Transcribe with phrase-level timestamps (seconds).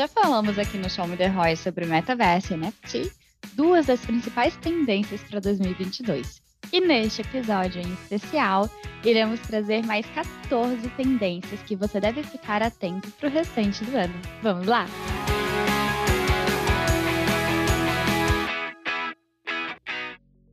[0.00, 3.12] Já falamos aqui no Show Me The Roy sobre Metaverse e NFT,
[3.52, 6.40] duas das principais tendências para 2022.
[6.72, 8.66] E neste episódio em especial,
[9.04, 14.14] iremos trazer mais 14 tendências que você deve ficar atento para o restante do ano.
[14.42, 14.86] Vamos lá?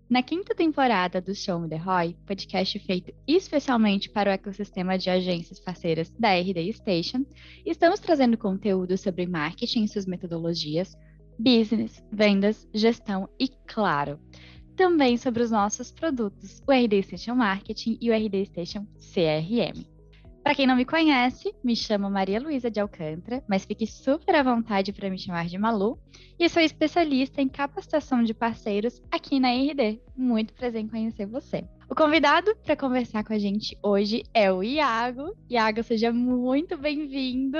[0.09, 5.09] Na quinta temporada do Show Me The Roy, podcast feito especialmente para o ecossistema de
[5.09, 7.25] agências parceiras da RD Station,
[7.65, 10.97] estamos trazendo conteúdo sobre marketing e suas metodologias,
[11.37, 14.17] business, vendas, gestão e, claro,
[14.77, 19.96] também sobre os nossos produtos, o RD Station Marketing e o RD Station CRM.
[20.47, 24.41] Para quem não me conhece, me chamo Maria Luísa de Alcântara, mas fique super à
[24.41, 25.99] vontade para me chamar de Malu,
[26.39, 29.99] e sou especialista em capacitação de parceiros aqui na RD.
[30.15, 31.65] Muito prazer em conhecer você.
[31.89, 35.35] O convidado para conversar com a gente hoje é o Iago.
[35.49, 37.57] Iago, seja muito bem-vindo.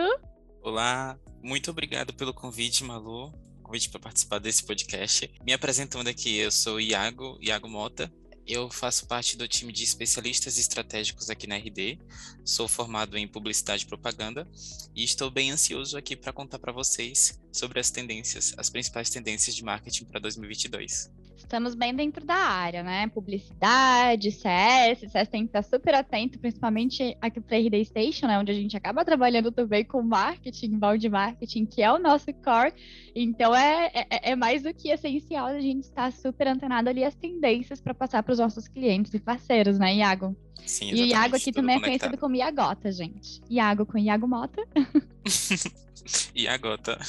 [0.61, 3.33] Olá, muito obrigado pelo convite, Malu
[3.67, 5.29] convite para participar desse podcast.
[5.45, 8.09] Me apresentando aqui, eu sou Iago, Iago Mota.
[8.47, 11.99] Eu faço parte do time de especialistas estratégicos aqui na RD.
[12.45, 14.47] Sou formado em publicidade e propaganda
[14.95, 19.53] e estou bem ansioso aqui para contar para vocês sobre as tendências, as principais tendências
[19.53, 21.11] de marketing para 2022
[21.47, 23.07] estamos bem dentro da área, né?
[23.07, 28.37] Publicidade, CS, CS tem que estar super atento, principalmente aqui para a RD Station, né?
[28.37, 32.73] Onde a gente acaba trabalhando também com marketing, balde marketing, que é o nosso core.
[33.15, 37.15] Então é, é, é mais do que essencial a gente estar super antenado ali as
[37.15, 40.35] tendências para passar para os nossos clientes e parceiros, né, Iago?
[40.65, 40.99] Sim, exatamente.
[40.99, 41.95] E o Iago aqui também conectado.
[41.95, 43.41] é conhecido como Iagota, gente.
[43.49, 44.65] Iago com Iago Mota.
[46.35, 46.99] Iagota.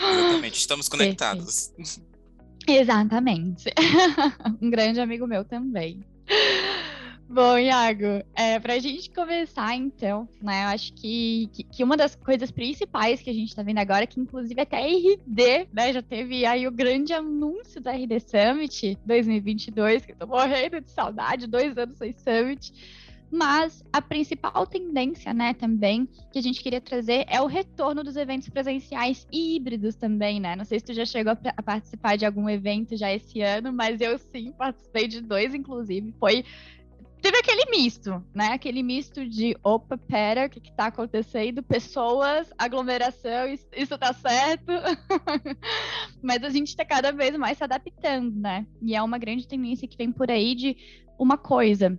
[0.00, 1.68] Exatamente, estamos conectados.
[1.76, 2.14] Perfeito.
[2.66, 3.64] Exatamente.
[4.60, 6.04] um grande amigo meu também.
[7.28, 11.96] Bom, Iago, é, para a gente começar, então, né, eu acho que, que, que, uma
[11.96, 15.92] das coisas principais que a gente está vendo agora, que inclusive até a RD, né,
[15.92, 21.46] já teve aí o grande anúncio da RD Summit 2022, que eu morrendo de saudade,
[21.46, 22.72] dois anos sem Summit,
[23.30, 28.16] mas a principal tendência, né, também, que a gente queria trazer é o retorno dos
[28.16, 30.54] eventos presenciais e híbridos também, né?
[30.54, 34.00] Não sei se tu já chegou a, participar de algum evento já esse ano, mas
[34.00, 36.14] eu sim participei de dois, inclusive.
[36.20, 36.44] Foi
[37.24, 38.48] teve aquele misto, né?
[38.48, 41.62] Aquele misto de opa, pera, o que, que tá acontecendo?
[41.62, 44.70] Pessoas, aglomeração, isso, isso tá certo.
[46.22, 48.66] Mas a gente tá cada vez mais se adaptando, né?
[48.82, 50.76] E é uma grande tendência que vem por aí de
[51.18, 51.98] uma coisa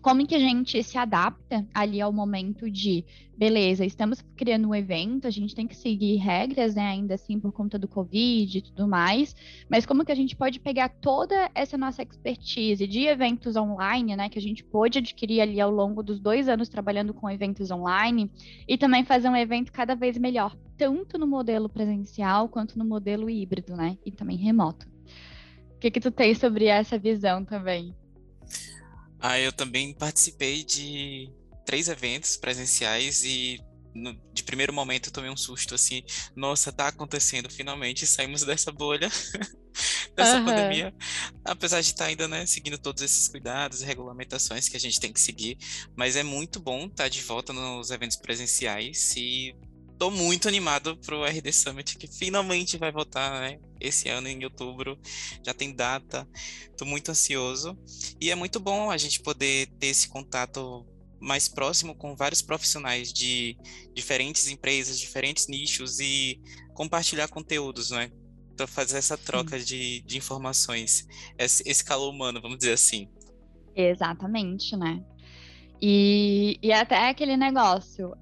[0.00, 3.04] como que a gente se adapta ali ao momento de,
[3.36, 7.52] beleza, estamos criando um evento, a gente tem que seguir regras, né, ainda assim, por
[7.52, 9.34] conta do Covid e tudo mais,
[9.68, 14.28] mas como que a gente pode pegar toda essa nossa expertise de eventos online, né,
[14.28, 18.30] que a gente pôde adquirir ali ao longo dos dois anos trabalhando com eventos online,
[18.66, 23.28] e também fazer um evento cada vez melhor, tanto no modelo presencial quanto no modelo
[23.28, 24.86] híbrido, né, e também remoto.
[25.74, 27.94] O que que tu tem sobre essa visão também?
[29.20, 31.30] Ah, eu também participei de
[31.66, 33.60] três eventos presenciais e
[33.94, 36.02] no, de primeiro momento eu tomei um susto assim,
[36.36, 39.08] nossa, tá acontecendo, finalmente saímos dessa bolha,
[40.14, 40.44] dessa uhum.
[40.44, 40.94] pandemia,
[41.44, 45.00] apesar de estar tá ainda, né, seguindo todos esses cuidados e regulamentações que a gente
[45.00, 45.58] tem que seguir,
[45.96, 49.54] mas é muito bom estar tá de volta nos eventos presenciais e
[49.98, 53.58] tô muito animado pro RD Summit, que finalmente vai voltar, né?
[53.80, 54.98] Esse ano, em outubro,
[55.44, 56.28] já tem data.
[56.76, 57.78] Tô muito ansioso.
[58.20, 60.86] E é muito bom a gente poder ter esse contato
[61.20, 63.56] mais próximo com vários profissionais de
[63.94, 66.40] diferentes empresas, diferentes nichos e
[66.74, 68.10] compartilhar conteúdos, né?
[68.56, 71.06] Para fazer essa troca de, de informações,
[71.36, 73.08] esse, esse calor humano, vamos dizer assim.
[73.74, 75.02] Exatamente, né?
[75.80, 78.12] E, e até aquele negócio,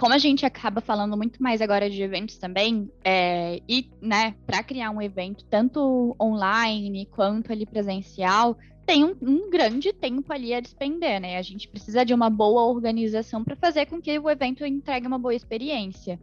[0.00, 4.62] como a gente acaba falando muito mais agora de eventos também, é, e, né, para
[4.62, 8.56] criar um evento tanto online quanto ali presencial,
[8.86, 11.36] tem um, um, grande tempo ali a despender, né?
[11.36, 15.18] A gente precisa de uma boa organização para fazer com que o evento entregue uma
[15.18, 16.18] boa experiência.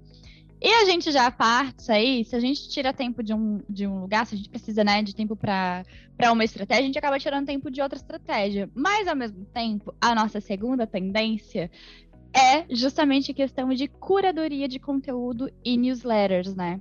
[0.60, 4.02] E a gente já parte aí, se a gente tira tempo de um, de um
[4.02, 5.86] lugar, se a gente precisa né, de tempo para
[6.32, 8.68] uma estratégia, a gente acaba tirando tempo de outra estratégia.
[8.74, 11.70] Mas, ao mesmo tempo, a nossa segunda tendência
[12.38, 16.80] é justamente a questão de curadoria de conteúdo e newsletters, né?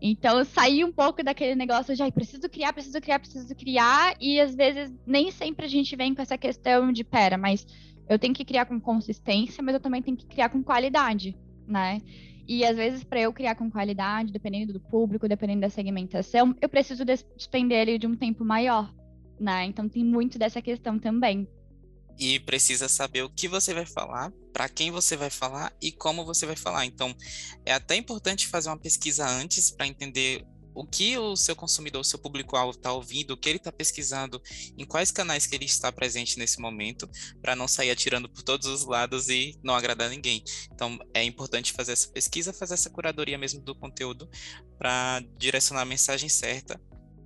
[0.00, 4.40] Então, sair um pouco daquele negócio de, ai, preciso criar, preciso criar, preciso criar, e
[4.40, 7.66] às vezes nem sempre a gente vem com essa questão de, pera, mas
[8.08, 12.00] eu tenho que criar com consistência, mas eu também tenho que criar com qualidade, né?
[12.46, 16.68] E às vezes, para eu criar com qualidade, dependendo do público, dependendo da segmentação, eu
[16.68, 18.92] preciso despender ele de um tempo maior,
[19.38, 19.64] né?
[19.66, 21.46] Então tem muito dessa questão também.
[22.18, 26.24] E precisa saber o que você vai falar, para quem você vai falar e como
[26.24, 26.84] você vai falar.
[26.84, 27.14] Então,
[27.64, 32.04] é até importante fazer uma pesquisa antes para entender o que o seu consumidor, o
[32.04, 34.40] seu público-alvo está ouvindo, o que ele está pesquisando,
[34.76, 37.08] em quais canais que ele está presente nesse momento,
[37.40, 40.42] para não sair atirando por todos os lados e não agradar ninguém.
[40.72, 44.28] Então, é importante fazer essa pesquisa, fazer essa curadoria mesmo do conteúdo,
[44.78, 46.80] para direcionar a mensagem certa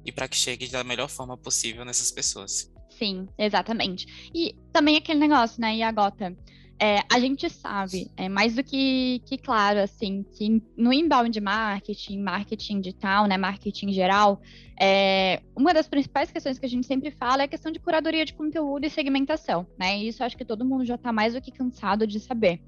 [0.05, 2.71] e para que chegue da melhor forma possível nessas pessoas.
[2.99, 4.31] Sim, exatamente.
[4.35, 6.37] E também aquele negócio, né, Iagota?
[6.79, 12.19] É, a gente sabe, é mais do que, que claro, assim, que no inbound marketing,
[12.19, 14.43] marketing digital, né, marketing geral,
[14.79, 18.27] é, uma das principais questões que a gente sempre fala é a questão de curadoria
[18.27, 19.99] de conteúdo e segmentação, né?
[19.99, 22.61] E isso acho que todo mundo já está mais do que cansado de saber.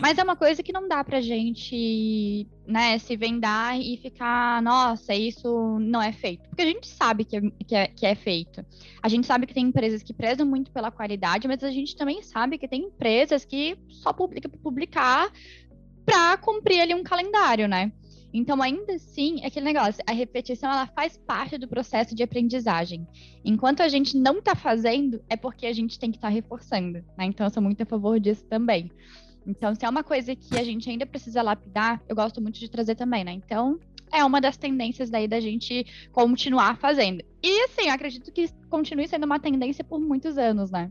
[0.00, 5.14] Mas é uma coisa que não dá pra gente, né, se vendar e ficar, nossa,
[5.14, 6.48] isso não é feito.
[6.48, 8.64] Porque a gente sabe que é, que é, que é feito.
[9.02, 12.22] A gente sabe que tem empresas que prezam muito pela qualidade, mas a gente também
[12.22, 15.32] sabe que tem empresas que só publicam para publicar
[16.04, 17.92] para cumprir ali um calendário, né?
[18.32, 23.06] Então, ainda assim, é aquele negócio, a repetição ela faz parte do processo de aprendizagem.
[23.44, 27.04] Enquanto a gente não está fazendo, é porque a gente tem que estar tá reforçando,
[27.18, 27.24] né?
[27.24, 28.90] Então, eu sou muito a favor disso também.
[29.50, 32.68] Então, se é uma coisa que a gente ainda precisa lapidar, eu gosto muito de
[32.68, 33.32] trazer também, né?
[33.32, 33.78] Então,
[34.12, 37.22] é uma das tendências daí da gente continuar fazendo.
[37.42, 40.90] E assim, eu acredito que continue sendo uma tendência por muitos anos, né?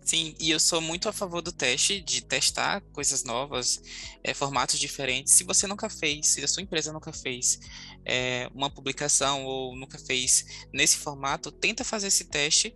[0.00, 3.82] Sim, e eu sou muito a favor do teste, de testar coisas novas,
[4.22, 5.32] é, formatos diferentes.
[5.32, 7.58] Se você nunca fez, se a sua empresa nunca fez
[8.04, 12.74] é, uma publicação ou nunca fez nesse formato, tenta fazer esse teste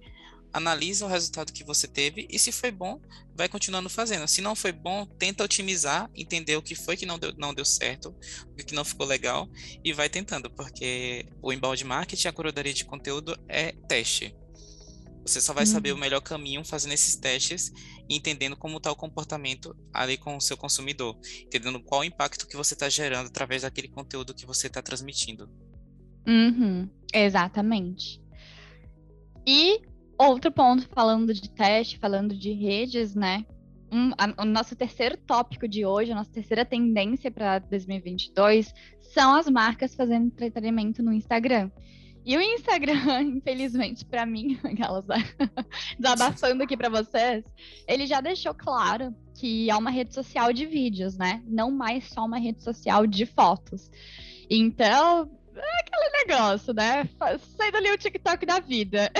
[0.56, 2.99] analisa o resultado que você teve e se foi bom,
[3.37, 4.27] vai continuando fazendo.
[4.27, 7.65] Se não foi bom, tenta otimizar, entender o que foi que não deu, não deu
[7.65, 8.15] certo,
[8.49, 9.49] o que não ficou legal
[9.85, 14.35] e vai tentando, porque o embalde marketing, a curadoria de conteúdo é teste.
[15.27, 15.73] Você só vai uhum.
[15.73, 17.73] saber o melhor caminho fazendo esses testes
[18.09, 22.47] e entendendo como está o comportamento ali com o seu consumidor, entendendo qual o impacto
[22.47, 25.50] que você está gerando através daquele conteúdo que você está transmitindo.
[26.29, 28.23] Uhum, exatamente.
[29.44, 29.81] E
[30.18, 33.44] Outro ponto, falando de teste, falando de redes, né?
[33.92, 39.34] Um, a, o nosso terceiro tópico de hoje, a nossa terceira tendência para 2022 são
[39.34, 41.70] as marcas fazendo entretenimento no Instagram.
[42.26, 45.04] E o Instagram, infelizmente, para mim, aquelas
[45.98, 47.44] desabafando aqui para vocês,
[47.86, 51.42] ele já deixou claro que é uma rede social de vídeos, né?
[51.46, 53.90] Não mais só uma rede social de fotos.
[54.50, 57.08] Então, é aquele negócio, né?
[57.56, 59.10] Saindo ali o TikTok da vida.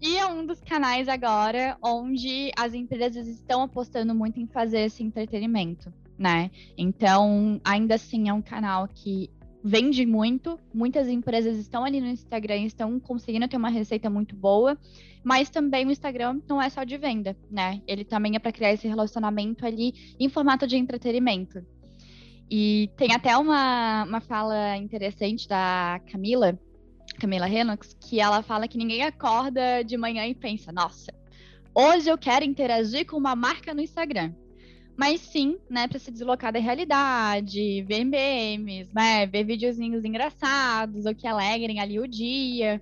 [0.00, 5.02] E é um dos canais agora onde as empresas estão apostando muito em fazer esse
[5.02, 6.50] entretenimento, né?
[6.76, 9.30] Então, ainda assim, é um canal que
[9.64, 10.60] vende muito.
[10.74, 14.78] Muitas empresas estão ali no Instagram estão conseguindo ter uma receita muito boa.
[15.24, 17.80] Mas também o Instagram não é só de venda, né?
[17.86, 21.64] Ele também é para criar esse relacionamento ali em formato de entretenimento.
[22.50, 26.58] E tem até uma, uma fala interessante da Camila,
[27.18, 31.12] Camila Renox, que ela fala que ninguém acorda de manhã e pensa, nossa,
[31.74, 34.32] hoje eu quero interagir com uma marca no Instagram.
[34.96, 41.14] Mas sim, né, para se deslocar da realidade, ver memes, né, ver videozinhos engraçados ou
[41.14, 42.80] que alegrem ali o dia.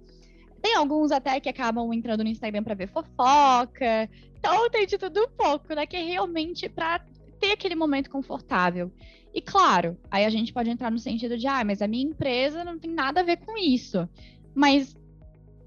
[0.60, 4.10] Tem alguns até que acabam entrando no Instagram para ver fofoca.
[4.38, 7.00] Então tem de tudo um pouco, né, que é realmente para
[7.40, 8.92] ter aquele momento confortável.
[9.34, 12.64] E claro, aí a gente pode entrar no sentido de, ah, mas a minha empresa
[12.64, 14.08] não tem nada a ver com isso.
[14.54, 14.94] Mas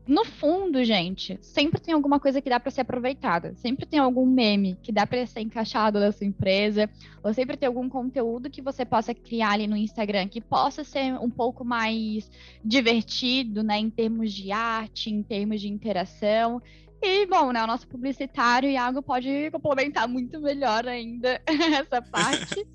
[0.08, 3.56] no fundo, gente, sempre tem alguma coisa que dá para ser aproveitada.
[3.56, 6.88] Sempre tem algum meme que dá para ser encaixado na sua empresa,
[7.24, 11.14] ou sempre tem algum conteúdo que você possa criar ali no Instagram que possa ser
[11.20, 12.30] um pouco mais
[12.64, 16.62] divertido, né, em termos de arte, em termos de interação.
[17.02, 22.66] E, bom, né, o nosso publicitário, Iago, pode complementar muito melhor ainda essa parte.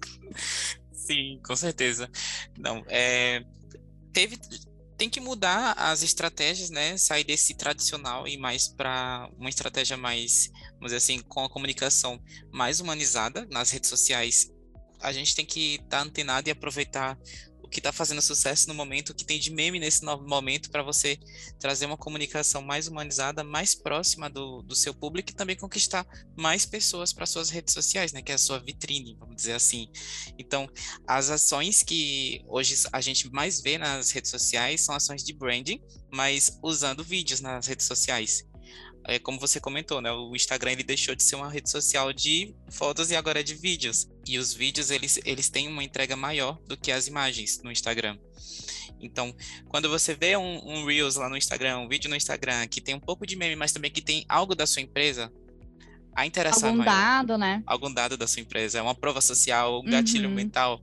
[1.10, 2.08] Sim, com certeza.
[2.56, 3.42] Não, é,
[4.12, 4.38] teve,
[4.96, 6.96] tem que mudar as estratégias, né?
[6.96, 12.22] Sair desse tradicional e mais para uma estratégia mais, vamos dizer assim, com a comunicação
[12.52, 14.52] mais humanizada nas redes sociais.
[15.00, 17.18] A gente tem que estar tá antenado e aproveitar
[17.70, 20.82] que está fazendo sucesso no momento, o que tem de meme nesse novo momento, para
[20.82, 21.18] você
[21.58, 26.66] trazer uma comunicação mais humanizada, mais próxima do, do seu público e também conquistar mais
[26.66, 28.22] pessoas para suas redes sociais, né?
[28.22, 29.88] Que é a sua vitrine, vamos dizer assim.
[30.38, 30.68] Então,
[31.06, 35.80] as ações que hoje a gente mais vê nas redes sociais são ações de branding,
[36.12, 38.44] mas usando vídeos nas redes sociais.
[39.06, 40.12] É como você comentou, né?
[40.12, 43.54] O Instagram ele deixou de ser uma rede social de fotos e agora é de
[43.54, 44.08] vídeos.
[44.26, 48.18] E os vídeos eles, eles têm uma entrega maior do que as imagens no Instagram.
[49.00, 49.34] Então,
[49.68, 52.94] quando você vê um, um Reels lá no Instagram, um vídeo no Instagram que tem
[52.94, 55.32] um pouco de meme, mas também que tem algo da sua empresa,
[56.14, 57.00] a interação Algum é maior.
[57.00, 57.62] dado, né?
[57.66, 60.34] Algum dado da sua empresa, é uma prova social, um gatilho Uhum.
[60.34, 60.80] mental.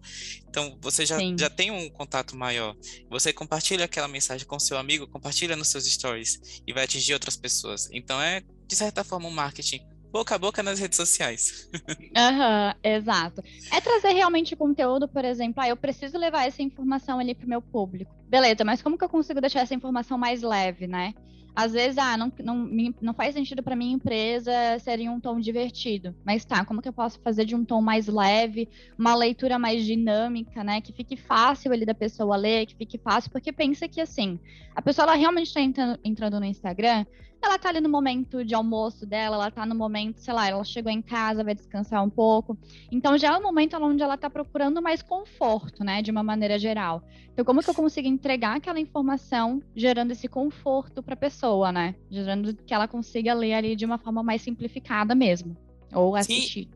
[0.50, 1.36] Então, você já, Sim.
[1.38, 2.76] já tem um contato maior.
[3.10, 7.36] Você compartilha aquela mensagem com seu amigo, compartilha nos seus stories e vai atingir outras
[7.36, 7.88] pessoas.
[7.92, 9.80] Então, é, de certa forma, um marketing
[10.12, 11.68] boca a boca nas redes sociais.
[12.16, 13.44] Aham, exato.
[13.72, 17.62] É trazer realmente conteúdo, por exemplo, ah, eu preciso levar essa informação ali pro meu
[17.62, 18.16] público.
[18.28, 21.14] Beleza, mas como que eu consigo deixar essa informação mais leve, né?
[21.56, 22.70] Às vezes, ah, não, não,
[23.02, 26.16] não faz sentido para minha empresa ser um tom divertido.
[26.24, 29.84] Mas tá, como que eu posso fazer de um tom mais leve, uma leitura mais
[29.84, 30.82] dinâmica, né?
[30.82, 34.40] Que fique fácil ali da pessoa ler, que fique fácil, porque pensa que assim,
[34.76, 37.06] a pessoa ela realmente está entrando, entrando no Instagram,
[37.42, 40.64] ela tá ali no momento de almoço dela, ela tá no momento, sei lá, ela
[40.64, 42.58] chegou em casa, vai descansar um pouco.
[42.92, 46.58] Então já é um momento onde ela tá procurando mais conforto, né, de uma maneira
[46.58, 47.04] geral.
[47.32, 51.96] Então como que eu consigo entregar aquela informação gerando esse conforto para a pessoa, né?
[52.10, 55.56] Gerando que ela consiga ler ali de uma forma mais simplificada mesmo,
[55.94, 56.70] ou assistir.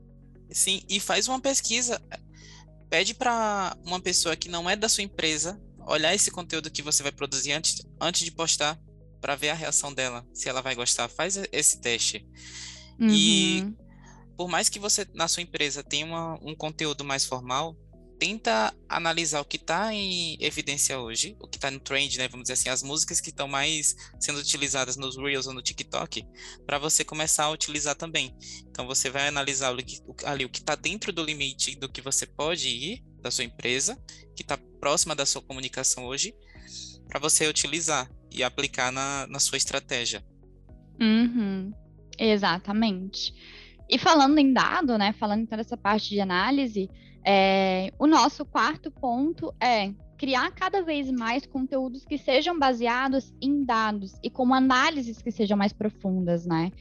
[0.49, 1.99] Sim, e faz uma pesquisa.
[2.89, 7.01] Pede para uma pessoa que não é da sua empresa olhar esse conteúdo que você
[7.01, 8.79] vai produzir antes, antes de postar,
[9.19, 11.07] para ver a reação dela, se ela vai gostar.
[11.09, 12.25] Faz esse teste.
[12.99, 13.75] E Uhum.
[14.37, 17.75] por mais que você na sua empresa tenha uma- um conteúdo mais formal,
[18.21, 22.27] tenta analisar o que está em evidência hoje, o que está no trend, né?
[22.27, 26.23] Vamos dizer assim, as músicas que estão mais sendo utilizadas nos Reels ou no TikTok,
[26.63, 28.37] para você começar a utilizar também.
[28.69, 29.75] Então você vai analisar
[30.23, 33.99] ali o que está dentro do limite do que você pode ir da sua empresa,
[34.35, 36.35] que está próxima da sua comunicação hoje,
[37.07, 40.23] para você utilizar e aplicar na, na sua estratégia.
[41.01, 41.73] Uhum,
[42.19, 43.33] exatamente.
[43.89, 45.11] E falando em dado, né?
[45.13, 46.87] Falando então dessa parte de análise,
[47.25, 53.63] é, o nosso quarto ponto é criar cada vez mais conteúdos que sejam baseados em
[53.63, 56.71] dados e com análises que sejam mais profundas, né?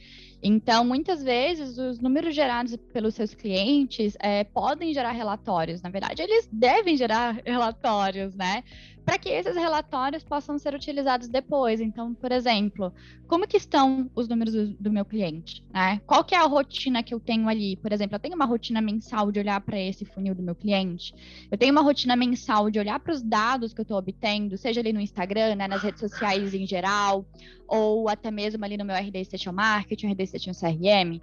[0.43, 5.81] Então, muitas vezes, os números gerados pelos seus clientes é, podem gerar relatórios.
[5.81, 8.63] Na verdade, eles devem gerar relatórios, né?
[9.05, 11.81] Para que esses relatórios possam ser utilizados depois.
[11.81, 12.93] Então, por exemplo,
[13.27, 15.99] como que estão os números do, do meu cliente, né?
[16.05, 17.75] Qual que é a rotina que eu tenho ali?
[17.77, 21.13] Por exemplo, eu tenho uma rotina mensal de olhar para esse funil do meu cliente.
[21.49, 24.79] Eu tenho uma rotina mensal de olhar para os dados que eu estou obtendo, seja
[24.79, 27.25] ali no Instagram, né, nas redes sociais em geral,
[27.67, 31.19] ou até mesmo ali no meu RD Station Marketing, RD Station CRM.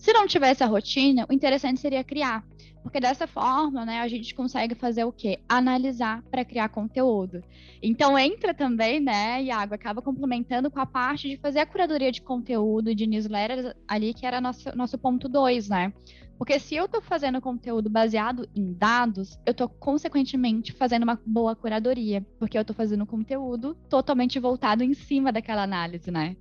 [0.00, 2.42] Se não tivesse a rotina, o interessante seria criar.
[2.82, 5.38] Porque dessa forma, né, a gente consegue fazer o quê?
[5.48, 7.42] Analisar para criar conteúdo.
[7.82, 12.22] Então entra também, né, Iago, acaba complementando com a parte de fazer a curadoria de
[12.22, 15.92] conteúdo de newsletters ali, que era nosso, nosso ponto 2, né?
[16.40, 21.54] Porque se eu estou fazendo conteúdo baseado em dados, eu estou, consequentemente, fazendo uma boa
[21.54, 26.34] curadoria, porque eu estou fazendo conteúdo totalmente voltado em cima daquela análise, né?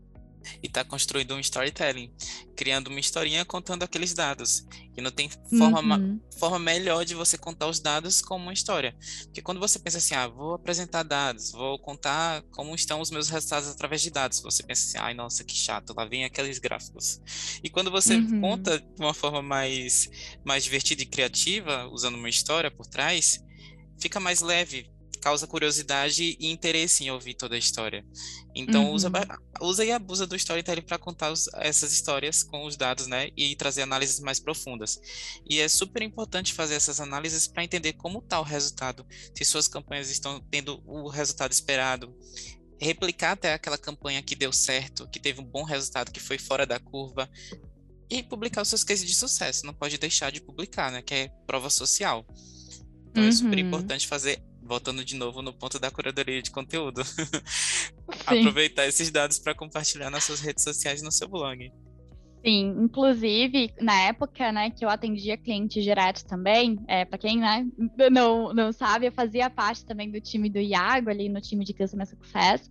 [0.63, 2.11] E está construindo um storytelling,
[2.55, 4.63] criando uma historinha contando aqueles dados.
[4.97, 6.19] E não tem forma, ma- Uhum.
[6.37, 8.95] forma melhor de você contar os dados como uma história.
[9.25, 13.29] Porque quando você pensa assim, ah, vou apresentar dados, vou contar como estão os meus
[13.29, 17.19] resultados através de dados, você pensa assim, ai, nossa, que chato, lá vem aqueles gráficos.
[17.63, 18.41] E quando você Uhum.
[18.41, 20.09] conta de uma forma mais,
[20.45, 23.39] mais divertida e criativa, usando uma história por trás,
[23.99, 24.89] fica mais leve,
[25.19, 28.05] causa curiosidade e interesse em ouvir toda a história.
[28.55, 29.11] Então usa, Uhum.
[29.11, 33.29] ba- usa e abusa do storytelling para contar os- essas histórias com os dados, né,
[33.37, 34.99] e trazer análises mais profundas.
[35.49, 39.67] E é super importante fazer essas análises para entender como está o resultado, se suas
[39.67, 42.15] campanhas estão tendo o resultado esperado,
[42.81, 46.65] replicar até aquela campanha que deu certo, que teve um bom resultado, que foi fora
[46.65, 47.29] da curva,
[48.09, 49.65] e publicar os seus cases de sucesso.
[49.65, 52.25] Não pode deixar de publicar, né, que é prova social.
[53.11, 53.67] Então é super Uhum.
[53.67, 57.01] importante fazer, voltando de novo no ponto da curadoria de conteúdo,
[58.23, 61.71] aproveitar esses dados para compartilhar nas suas redes sociais no seu blog.
[62.45, 67.67] Sim, inclusive, na época, né, que eu atendia clientes diretos também, é, para quem, né,
[68.11, 71.73] não, não sabe, eu fazia parte também do time do Iago, ali no time de
[71.73, 72.69] Customer Success,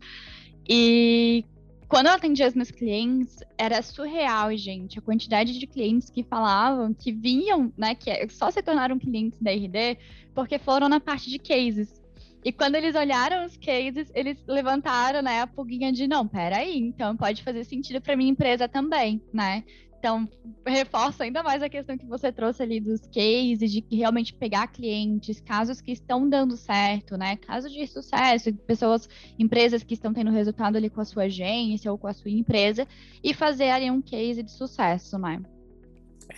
[0.66, 1.44] e
[1.88, 6.92] quando eu atendia os meus clientes, era surreal, gente, a quantidade de clientes que falavam
[6.92, 9.96] que vinham, né, que só se tornaram clientes da RD
[10.34, 12.02] porque foram na parte de cases.
[12.44, 17.16] E quando eles olharam os cases, eles levantaram, né, a pulguinha de não, peraí, então
[17.16, 19.64] pode fazer sentido para minha empresa também, né?
[19.98, 20.28] Então,
[20.64, 25.40] reforça ainda mais a questão que você trouxe ali dos cases, de realmente pegar clientes,
[25.40, 27.36] casos que estão dando certo, né?
[27.36, 31.98] Casos de sucesso, pessoas, empresas que estão tendo resultado ali com a sua agência ou
[31.98, 32.86] com a sua empresa,
[33.24, 35.42] e fazer ali um case de sucesso, né?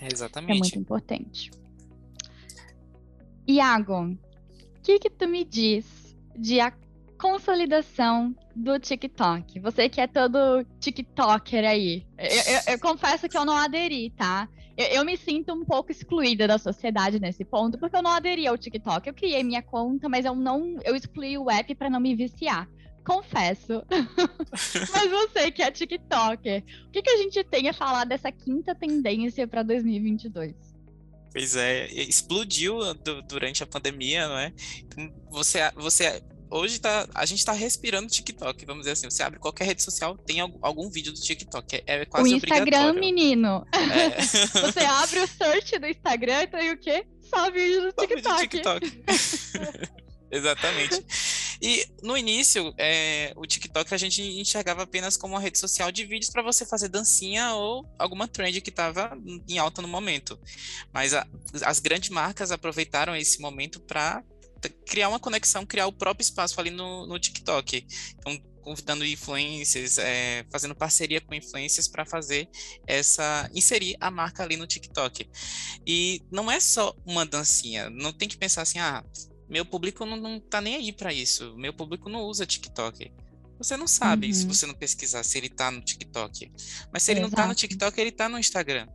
[0.01, 0.53] É exatamente.
[0.53, 1.51] É muito importante.
[3.47, 4.19] Iago, o
[4.83, 6.73] que que tu me diz de a
[7.21, 9.61] consolidação do TikTok.
[9.61, 12.07] Você que é todo TikToker aí.
[12.19, 14.49] Eu, eu, eu confesso que eu não aderi, tá?
[14.77, 18.47] Eu, eu, me sinto um pouco excluída da sociedade nesse ponto, porque eu não aderi
[18.47, 19.07] ao TikTok.
[19.07, 20.79] Eu criei minha conta, mas eu não.
[20.83, 22.67] Eu excluí o app para não me viciar.
[23.05, 23.85] Confesso.
[24.93, 28.75] mas você que é TikToker, o que, que a gente tem a falar dessa quinta
[28.75, 30.55] tendência para 2022?
[31.33, 32.79] Pois é, explodiu
[33.29, 34.53] durante a pandemia, não é?
[35.31, 39.09] Você, você hoje tá, a gente tá respirando TikTok, vamos dizer assim.
[39.09, 41.77] Você abre qualquer rede social, tem algum vídeo do TikTok.
[41.77, 43.67] É, é quase o Instagram, menino.
[43.73, 44.21] É.
[44.61, 47.07] você abre o search do Instagram e tem o quê?
[47.23, 48.23] Só vídeo do TikTok.
[48.23, 49.05] Só TikTok.
[50.31, 51.05] Exatamente.
[51.61, 56.07] E no início, é, o TikTok a gente enxergava apenas como uma rede social de
[56.07, 60.39] vídeos para você fazer dancinha ou alguma trend que estava em alta no momento.
[60.93, 61.27] Mas a,
[61.63, 64.23] as grandes marcas aproveitaram esse momento para
[64.69, 67.87] criar uma conexão, criar o próprio espaço ali no, no TikTok.
[68.19, 72.49] Então, convidando influencers, é, fazendo parceria com influencers para fazer
[72.87, 75.29] essa inserir a marca ali no TikTok.
[75.87, 79.05] E não é só uma dancinha, não tem que pensar assim, ah,
[79.49, 83.13] meu público não, não tá nem aí para isso, meu público não usa TikTok.
[83.59, 84.33] Você não sabe uhum.
[84.33, 86.51] se você não pesquisar se ele tá no TikTok.
[86.91, 88.89] Mas se ele não tá no TikTok, ele tá no Instagram.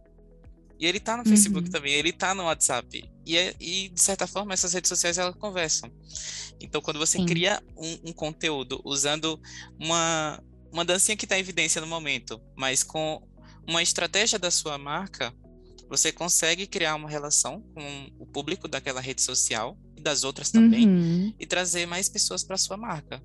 [0.80, 1.72] E ele tá no Facebook uhum.
[1.72, 3.04] também, ele tá no WhatsApp.
[3.26, 5.92] E, é, e, de certa forma, essas redes sociais elas conversam.
[6.60, 7.26] Então, quando você Sim.
[7.26, 9.40] cria um, um, conteúdo usando
[9.80, 10.42] uma,
[10.72, 13.22] uma dancinha que está em evidência no momento, mas com
[13.68, 15.34] uma estratégia da sua marca,
[15.90, 20.88] você consegue criar uma relação com o público daquela rede social e das outras também
[20.88, 21.34] uhum.
[21.40, 23.22] e trazer mais pessoas para sua marca.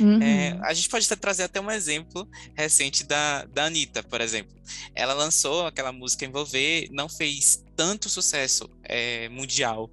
[0.00, 0.22] Uhum.
[0.22, 4.54] É, a gente pode trazer até um exemplo recente da, da Anitta, por exemplo.
[4.94, 9.90] Ela lançou aquela música Envolver, não fez tanto sucesso é, mundial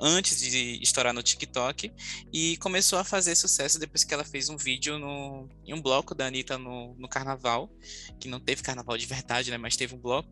[0.00, 1.92] antes de estourar no TikTok
[2.32, 6.14] e começou a fazer sucesso depois que ela fez um vídeo no, em um bloco
[6.14, 7.70] da Anitta no, no carnaval,
[8.18, 10.28] que não teve carnaval de verdade, né, mas teve um bloco.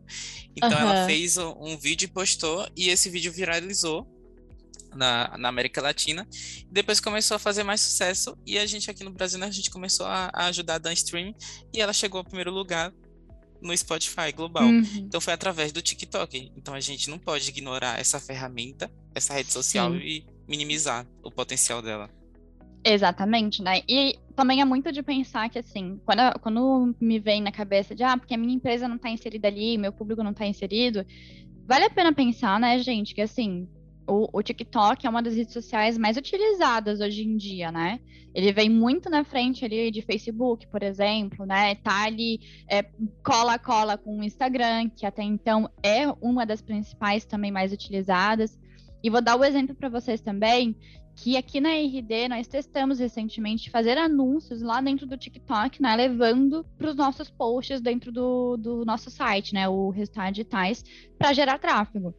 [0.55, 0.89] Então uhum.
[0.89, 4.07] ela fez um, um vídeo e postou e esse vídeo viralizou
[4.95, 6.27] na, na América Latina.
[6.71, 9.69] Depois começou a fazer mais sucesso e a gente aqui no Brasil, né, a gente
[9.69, 11.33] começou a, a ajudar a dar stream
[11.73, 12.93] e ela chegou ao primeiro lugar
[13.61, 14.63] no Spotify global.
[14.63, 14.83] Uhum.
[14.97, 16.51] Então foi através do TikTok.
[16.55, 19.97] Então a gente não pode ignorar essa ferramenta, essa rede social Sim.
[19.97, 22.09] e minimizar o potencial dela.
[22.83, 23.81] Exatamente, né?
[23.89, 28.03] E também é muito de pensar que, assim, quando, quando me vem na cabeça de,
[28.03, 31.05] ah, porque a minha empresa não está inserida ali, meu público não está inserido,
[31.67, 33.67] vale a pena pensar, né, gente, que, assim,
[34.09, 37.99] o, o, TikTok é uma das redes sociais mais utilizadas hoje em dia, né?
[38.33, 41.75] Ele vem muito na frente ali de Facebook, por exemplo, né?
[41.75, 42.83] Tá ali é,
[43.23, 48.57] cola cola com o Instagram, que até então é uma das principais também mais utilizadas.
[49.03, 50.75] E vou dar o um exemplo para vocês também,
[51.15, 55.95] que aqui na RD nós testamos recentemente fazer anúncios lá dentro do TikTok, né?
[55.95, 59.67] Levando para os nossos posts dentro do, do nosso site, né?
[59.67, 60.83] O Resultados Digitais,
[61.17, 62.13] para gerar tráfego.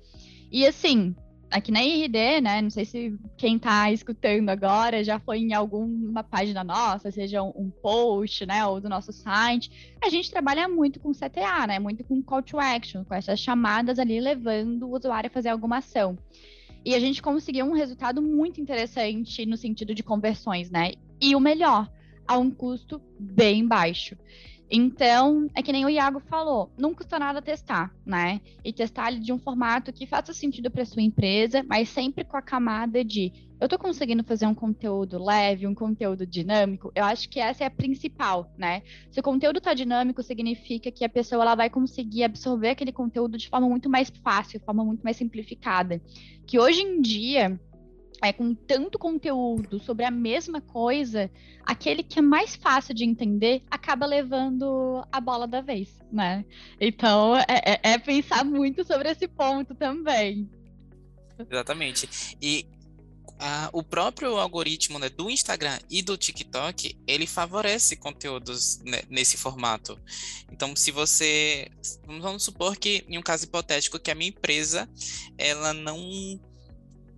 [0.50, 1.14] E assim,
[1.50, 2.62] aqui na IRD, né?
[2.62, 7.70] Não sei se quem está escutando agora já foi em alguma página nossa, seja um,
[7.82, 9.94] post, né, ou do nosso site.
[10.02, 11.78] A gente trabalha muito com CTA, né?
[11.78, 15.78] Muito com call to action, com essas chamadas ali levando o usuário a fazer alguma
[15.78, 16.16] ação.
[16.84, 20.92] E a gente conseguiu um resultado muito interessante no sentido de conversões, né?
[21.20, 21.90] E o melhor,
[22.26, 24.16] a um custo bem baixo.
[24.70, 28.40] Então, é que nem o Iago falou, não custa nada testar, né?
[28.64, 32.42] E testar de um formato que faça sentido para sua empresa, mas sempre com a
[32.42, 36.90] camada de eu estou conseguindo fazer um conteúdo leve, um conteúdo dinâmico.
[36.94, 38.82] Eu acho que essa é a principal, né?
[39.10, 43.36] Se o conteúdo está dinâmico, significa que a pessoa ela vai conseguir absorver aquele conteúdo
[43.36, 46.00] de forma muito mais fácil, de forma muito mais simplificada.
[46.46, 47.60] Que hoje em dia,
[48.22, 51.30] é, com tanto conteúdo sobre a mesma coisa,
[51.64, 56.44] aquele que é mais fácil de entender acaba levando a bola da vez, né?
[56.80, 60.48] Então é, é, é pensar muito sobre esse ponto também.
[61.38, 62.36] Exatamente.
[62.40, 62.66] E
[63.72, 69.98] o próprio algoritmo né, do Instagram e do TikTok, ele favorece conteúdos né, nesse formato.
[70.52, 71.68] Então, se você,
[72.06, 74.88] vamos supor que em um caso hipotético que a minha empresa
[75.38, 76.38] ela não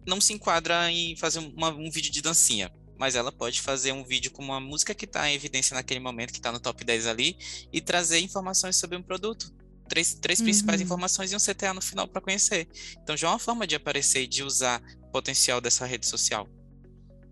[0.06, 4.04] não se enquadra em fazer uma, um vídeo de dancinha, mas ela pode fazer um
[4.04, 7.06] vídeo com uma música que está em evidência naquele momento, que está no top 10
[7.06, 7.36] ali,
[7.72, 9.52] e trazer informações sobre um produto.
[9.88, 10.46] Três, três uhum.
[10.46, 12.68] principais informações e um CTA no final para conhecer.
[13.02, 16.48] Então já é uma forma de aparecer e de usar o potencial dessa rede social.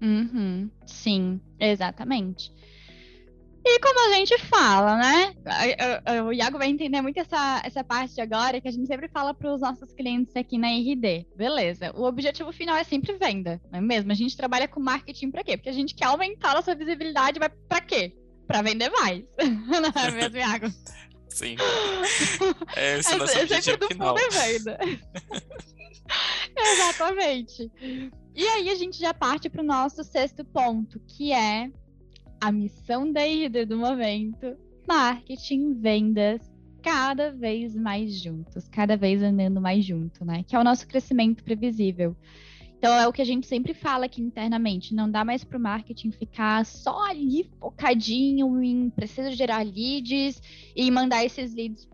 [0.03, 0.71] Uhum.
[0.87, 2.53] Sim, exatamente.
[3.64, 5.35] E como a gente fala, né?
[6.27, 9.53] O Iago vai entender muito essa, essa parte agora, que a gente sempre fala para
[9.53, 11.27] os nossos clientes aqui na RD.
[11.37, 14.11] Beleza, o objetivo final é sempre venda, não é mesmo?
[14.11, 15.57] A gente trabalha com marketing para quê?
[15.57, 18.16] Porque a gente quer aumentar a nossa visibilidade, mas para quê?
[18.46, 19.25] Para vender mais.
[19.38, 20.66] não é mesmo, Iago?
[21.29, 21.57] Sim.
[22.77, 24.14] É, esse é o nosso é, sempre final.
[24.14, 24.79] Do é venda.
[26.57, 27.70] Exatamente.
[28.35, 31.70] E aí a gente já parte para o nosso sexto ponto, que é
[32.40, 34.57] a missão da IRD do momento,
[34.88, 36.40] marketing, vendas,
[36.83, 40.42] cada vez mais juntos, cada vez andando mais junto, né?
[40.46, 42.16] Que é o nosso crescimento previsível.
[42.79, 45.61] Então é o que a gente sempre fala aqui internamente, não dá mais para o
[45.61, 50.40] marketing ficar só ali focadinho em preciso gerar leads
[50.74, 51.87] e mandar esses leads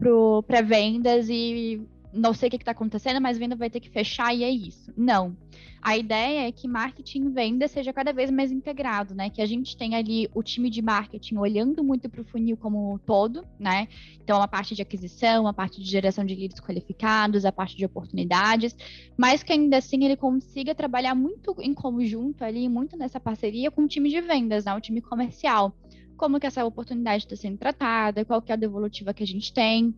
[0.47, 1.83] para vendas e
[2.17, 4.93] não sei o que está acontecendo, mas venda vai ter que fechar e é isso.
[4.97, 5.37] Não.
[5.81, 9.31] A ideia é que marketing e venda seja cada vez mais integrado, né?
[9.31, 12.95] Que a gente tenha ali o time de marketing olhando muito para o funil como
[12.95, 13.87] um todo, né?
[14.21, 17.85] Então, a parte de aquisição, a parte de geração de leads qualificados, a parte de
[17.85, 18.75] oportunidades,
[19.17, 23.83] mas que ainda assim ele consiga trabalhar muito em conjunto ali, muito nessa parceria com
[23.83, 24.75] o time de vendas, né?
[24.75, 25.73] O time comercial.
[26.17, 29.53] Como que essa oportunidade está sendo tratada, qual que é a devolutiva que a gente
[29.53, 29.95] tem.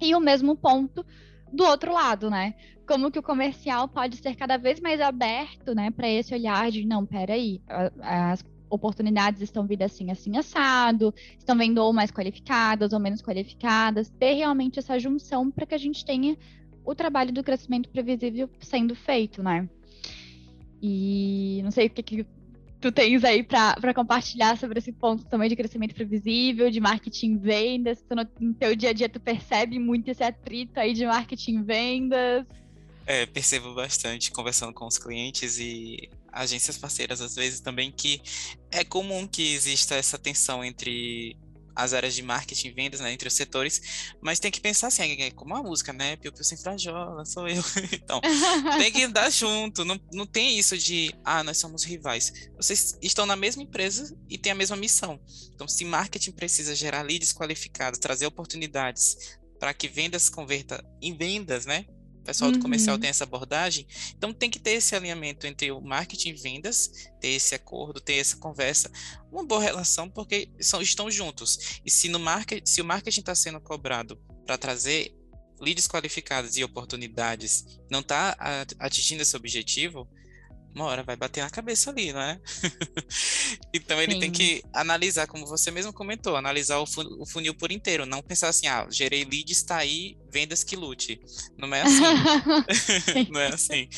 [0.00, 1.04] E o mesmo ponto
[1.52, 2.54] do outro lado, né?
[2.86, 6.86] Como que o comercial pode ser cada vez mais aberto, né, para esse olhar de
[6.86, 7.60] não, peraí,
[8.00, 14.10] as oportunidades estão vindo assim, assim, assado, estão vendo ou mais qualificadas ou menos qualificadas,
[14.10, 16.36] ter realmente essa junção para que a gente tenha
[16.84, 19.68] o trabalho do crescimento previsível sendo feito, né?
[20.80, 22.26] E não sei o que, que
[22.80, 28.02] tu tens aí para compartilhar sobre esse ponto também de crescimento previsível, de marketing vendas?
[28.02, 31.62] Tu no, no teu dia a dia tu percebe muito esse atrito aí de marketing
[31.64, 32.46] vendas?
[33.06, 38.20] É, percebo bastante conversando com os clientes e agências parceiras às vezes também que
[38.70, 41.36] é comum que exista essa tensão entre
[41.78, 43.80] as áreas de marketing vendas, né, entre os setores,
[44.20, 47.46] mas tem que pensar assim, é como a música, né, Piu Piu sem frajola, sou
[47.46, 47.62] eu,
[47.92, 48.20] então,
[48.78, 53.24] tem que andar junto, não, não tem isso de, ah, nós somos rivais, vocês estão
[53.24, 55.20] na mesma empresa e têm a mesma missão,
[55.54, 61.64] então se marketing precisa gerar leads qualificados, trazer oportunidades para que vendas converta em vendas,
[61.64, 61.86] né,
[62.28, 63.00] pessoal do comercial uhum.
[63.00, 63.86] tem essa abordagem.
[64.14, 68.14] Então tem que ter esse alinhamento entre o marketing e vendas, ter esse acordo, ter
[68.14, 68.90] essa conversa,
[69.32, 71.80] uma boa relação, porque são, estão juntos.
[71.86, 75.14] E se, no market, se o marketing está sendo cobrado para trazer
[75.58, 78.36] leads qualificados e oportunidades, não está
[78.78, 80.06] atingindo esse objetivo,
[80.74, 82.40] uma hora vai bater na cabeça ali, não é?
[83.74, 84.20] então ele Sim.
[84.20, 86.84] tem que analisar, como você mesmo comentou, analisar o,
[87.18, 91.20] o funil por inteiro, não pensar assim, ah, gerei leads, está aí, vendas que lute.
[91.56, 92.02] Não é assim.
[93.30, 93.88] não é assim.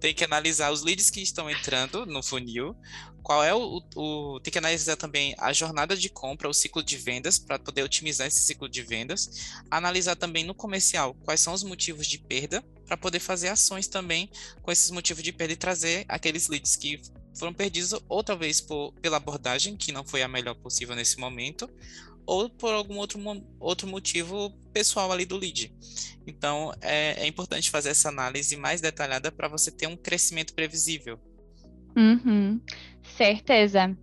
[0.00, 2.74] Tem que analisar os leads que estão entrando no funil,
[3.22, 6.96] qual é o, o, tem que analisar também a jornada de compra, o ciclo de
[6.96, 11.62] vendas para poder otimizar esse ciclo de vendas, analisar também no comercial quais são os
[11.62, 14.28] motivos de perda para poder fazer ações também
[14.62, 17.00] com esses motivos de perda e trazer aqueles leads que
[17.38, 21.70] foram perdidos ou talvez por, pela abordagem que não foi a melhor possível nesse momento
[22.26, 23.20] ou por algum outro,
[23.60, 25.72] outro motivo pessoal ali do lead.
[26.26, 31.16] Então, é, é importante fazer essa análise mais detalhada para você ter um crescimento previsível.
[31.96, 32.60] Uhum,
[33.16, 33.96] certeza.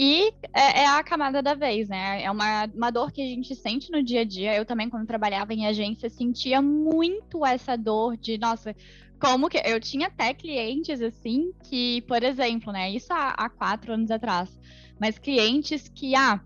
[0.00, 2.22] E é, é, a camada da vez, né?
[2.22, 4.54] É uma, uma dor que a gente sente no dia a dia.
[4.54, 8.76] Eu também, quando trabalhava em agência, sentia muito essa dor de, nossa,
[9.20, 9.58] como que.
[9.58, 12.92] Eu tinha até clientes, assim, que, por exemplo, né?
[12.92, 14.56] Isso há, há quatro anos atrás.
[15.00, 16.40] Mas clientes que, ah,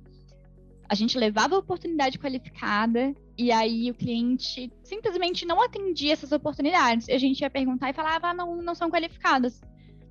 [0.88, 7.06] a gente levava oportunidade qualificada e aí o cliente simplesmente não atendia essas oportunidades.
[7.06, 9.60] E a gente ia perguntar e falava, ah, não, não são qualificadas.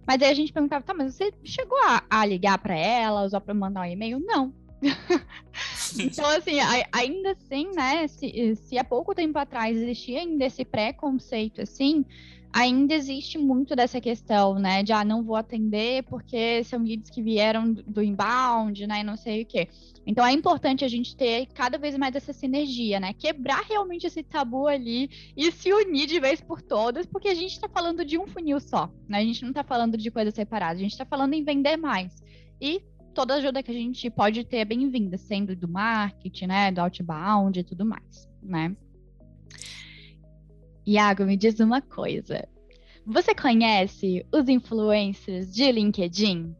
[0.05, 3.41] Mas aí a gente perguntava, tá, mas você chegou a, a ligar para ela, usar
[3.41, 4.19] para mandar um e-mail?
[4.19, 4.53] Não.
[5.99, 6.57] então, assim,
[6.91, 12.03] ainda assim, né, se, se há pouco tempo atrás existia ainda esse preconceito, assim,
[12.53, 17.21] ainda existe muito dessa questão, né, de, ah, não vou atender porque são leads que
[17.21, 19.69] vieram do inbound, né, e não sei o quê.
[20.05, 23.13] Então é importante a gente ter cada vez mais essa sinergia, né?
[23.13, 27.51] Quebrar realmente esse tabu ali e se unir de vez por todas, porque a gente
[27.51, 29.19] está falando de um funil só, né?
[29.19, 32.23] A gente não está falando de coisas separadas, a gente está falando em vender mais.
[32.59, 32.81] E
[33.13, 36.71] toda ajuda que a gente pode ter é bem-vinda, sendo do marketing, né?
[36.71, 38.75] Do outbound e tudo mais, né?
[40.85, 42.47] Iago, me diz uma coisa.
[43.05, 46.55] Você conhece os influencers de LinkedIn?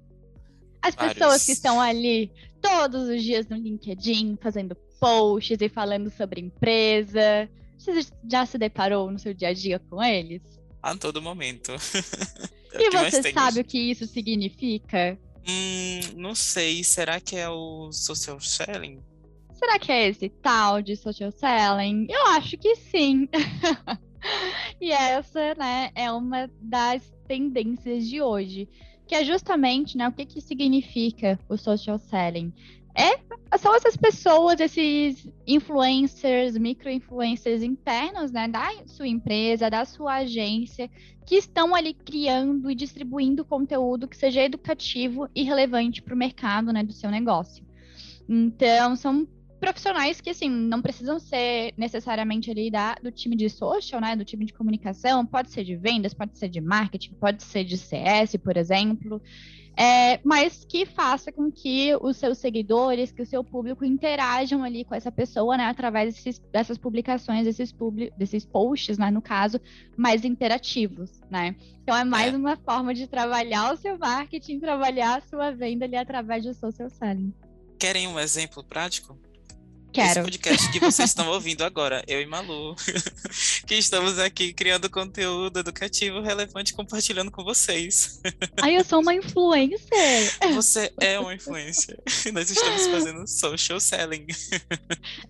[0.82, 1.14] As Vários.
[1.14, 2.32] pessoas que estão ali
[2.62, 7.50] todos os dias no LinkedIn fazendo posts e falando sobre empresa.
[7.78, 10.42] Você já se deparou no seu dia a dia com eles?
[10.82, 11.72] A todo momento.
[12.74, 15.20] E você sabe o que isso significa?
[15.46, 16.84] Hum, não sei.
[16.84, 19.02] Será que é o social selling?
[19.54, 22.08] Será que é esse tal de social selling?
[22.10, 23.28] Eu acho que sim.
[24.80, 28.68] e essa, né, é uma das tendências de hoje,
[29.08, 32.54] que é justamente, né, o que que significa o social selling?
[32.94, 40.90] É, são essas pessoas, esses influencers, micro-influencers internos, né, da sua empresa, da sua agência,
[41.26, 46.74] que estão ali criando e distribuindo conteúdo que seja educativo e relevante para o mercado,
[46.74, 47.66] né, do seu negócio.
[48.28, 49.28] Então, são
[49.62, 54.16] profissionais que, assim, não precisam ser necessariamente ali da, do time de social, né?
[54.16, 57.78] Do time de comunicação, pode ser de vendas, pode ser de marketing, pode ser de
[57.78, 59.22] CS, por exemplo.
[59.78, 64.84] É, mas que faça com que os seus seguidores, que o seu público interajam ali
[64.84, 65.66] com essa pessoa, né?
[65.66, 69.10] Através desses, dessas publicações, desses, publi, desses posts, né?
[69.12, 69.62] No caso,
[69.96, 71.56] mais interativos, né?
[71.84, 72.38] Então é mais É.
[72.38, 76.90] uma forma de trabalhar o seu marketing, trabalhar a sua venda ali através do social
[76.90, 77.32] selling.
[77.80, 79.18] Querem um exemplo prático?
[79.92, 80.24] Esse Quero.
[80.24, 82.76] podcast que vocês estão ouvindo agora, eu e Malu,
[83.68, 88.22] que estamos aqui criando conteúdo educativo relevante, compartilhando com vocês.
[88.62, 89.82] Ai, eu sou uma influencer.
[90.56, 92.00] Você é uma influencer.
[92.32, 94.28] Nós estamos fazendo social selling.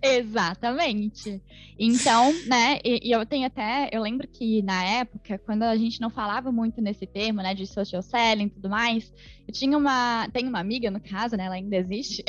[0.01, 1.41] Exatamente.
[1.79, 5.99] Então, né, e, e eu tenho até, eu lembro que na época, quando a gente
[5.99, 9.11] não falava muito nesse termo, né, de social selling e tudo mais,
[9.47, 12.23] eu tinha uma, tem uma amiga, no caso, né, ela ainda existe,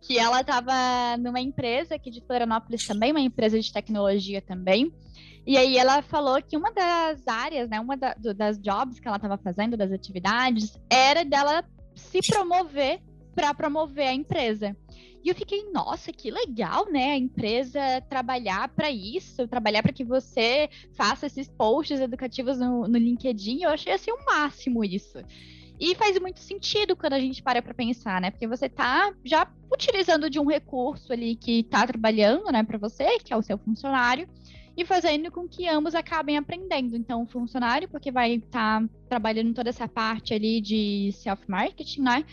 [0.00, 0.72] que ela estava
[1.18, 4.92] numa empresa aqui de Florianópolis também, uma empresa de tecnologia também,
[5.46, 9.08] e aí ela falou que uma das áreas, né, uma da- do- das jobs que
[9.08, 13.00] ela estava fazendo, das atividades, era dela se promover
[13.34, 14.76] para promover a empresa.
[15.22, 17.12] E eu fiquei, nossa, que legal, né?
[17.12, 22.96] A empresa trabalhar para isso, trabalhar para que você faça esses posts educativos no, no
[22.96, 23.62] LinkedIn.
[23.62, 25.18] Eu achei assim o máximo isso.
[25.80, 28.30] E faz muito sentido quando a gente para para pensar, né?
[28.30, 33.18] Porque você tá já utilizando de um recurso ali que tá trabalhando, né, para você,
[33.18, 34.28] que é o seu funcionário,
[34.76, 36.96] e fazendo com que ambos acabem aprendendo.
[36.96, 42.24] Então, o funcionário, porque vai estar trabalhando toda essa parte ali de self-marketing, né?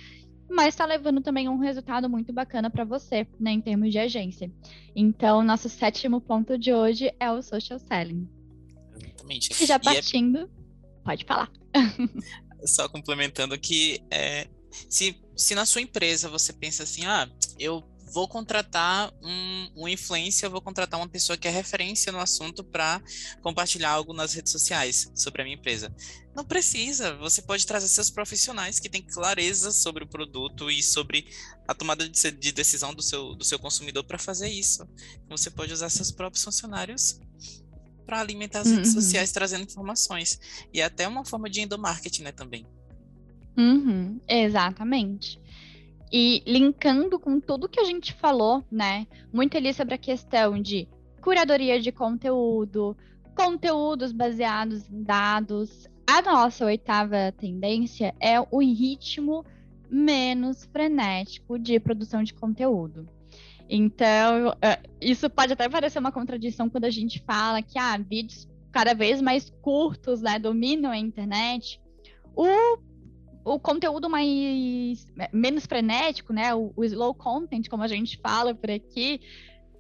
[0.50, 4.52] mas está levando também um resultado muito bacana para você, né, em termos de agência.
[4.96, 8.28] Então, nosso sétimo ponto de hoje é o social selling.
[8.96, 9.64] Exatamente.
[9.64, 10.50] E já é partindo,
[11.04, 11.52] pode falar.
[12.65, 14.48] só complementando que é,
[14.89, 20.50] se, se na sua empresa você pensa assim, ah, eu vou contratar um, um influencer,
[20.50, 23.02] vou contratar uma pessoa que é referência no assunto para
[23.41, 25.93] compartilhar algo nas redes sociais sobre a minha empresa.
[26.36, 31.28] Não precisa, você pode trazer seus profissionais que têm clareza sobre o produto e sobre
[31.67, 34.88] a tomada de, de decisão do seu, do seu consumidor para fazer isso.
[35.30, 37.20] Você pode usar seus próprios funcionários
[38.08, 39.02] para alimentar as redes Uhum.
[39.02, 40.39] sociais trazendo informações.
[40.74, 42.65] E é até uma forma de endomarketing, né, também.
[43.58, 45.39] Uhum, exatamente.
[46.12, 49.06] E linkando com tudo que a gente falou, né?
[49.34, 50.88] Muito ali sobre a questão de
[51.22, 52.96] curadoria de conteúdo,
[53.36, 55.88] conteúdos baseados em dados.
[56.08, 59.43] A nossa oitava tendência é o ritmo
[59.89, 63.10] menos frenético de produção de conteúdo.
[63.69, 68.47] Então, eh, isso pode até parecer uma contradição quando a gente fala que ah, vídeos
[68.71, 71.82] cada vez mais curtos né, dominam a internet.
[72.36, 72.45] O
[73.47, 76.53] o conteúdo mais menos frenético, né?
[76.53, 79.21] O, o, slow content, como a gente fala por aqui,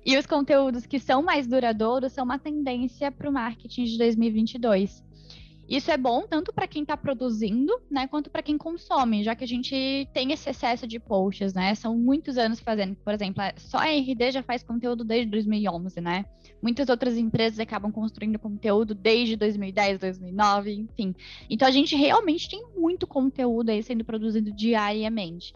[0.05, 5.03] e os conteúdos que são mais duradouros são uma tendência para o marketing de 2022.
[5.67, 9.43] Isso é bom tanto para quem está produzindo, né, quanto para quem consome, já que
[9.43, 11.75] a gente tem esse excesso de posts, né?
[11.75, 16.25] São muitos anos fazendo, por exemplo, só a RD já faz conteúdo desde 2011, né?
[16.61, 21.13] Muitas outras empresas acabam construindo conteúdo desde 2010, 2009, enfim.
[21.49, 25.53] Então a gente realmente tem muito conteúdo aí sendo produzido diariamente.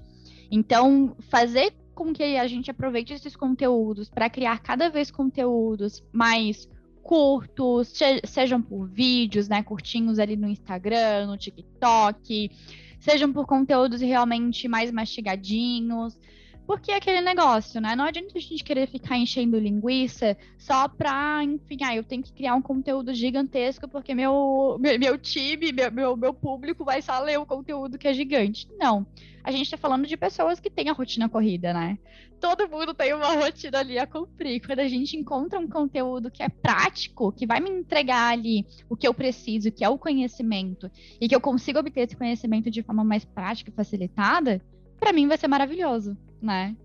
[0.52, 6.68] Então, fazer com que a gente aproveite esses conteúdos para criar cada vez conteúdos mais
[7.02, 7.94] curtos,
[8.26, 12.52] sejam por vídeos, né, curtinhos ali no Instagram, no TikTok,
[13.00, 16.18] sejam por conteúdos realmente mais mastigadinhos,
[16.66, 17.96] Porque é aquele negócio, né?
[17.96, 22.32] Não adianta a gente querer ficar enchendo linguiça só pra, enfim, ah, eu tenho que
[22.32, 27.40] criar um conteúdo gigantesco porque meu, meu, time, meu, meu, meu público vai só ler
[27.40, 28.68] o conteúdo que é gigante.
[28.80, 29.06] Não.
[29.44, 31.98] A gente tá falando de pessoas que têm a rotina corrida, né?
[32.40, 34.62] Todo mundo tem uma rotina ali a cumprir.
[34.66, 38.96] Quando a gente encontra um conteúdo que é prático, que vai me entregar ali o
[38.96, 42.84] que eu preciso, que é o conhecimento, e que eu consigo obter esse conhecimento de
[42.84, 44.62] forma mais prática e facilitada,
[45.00, 46.76] para mim vai ser maravilhoso, né?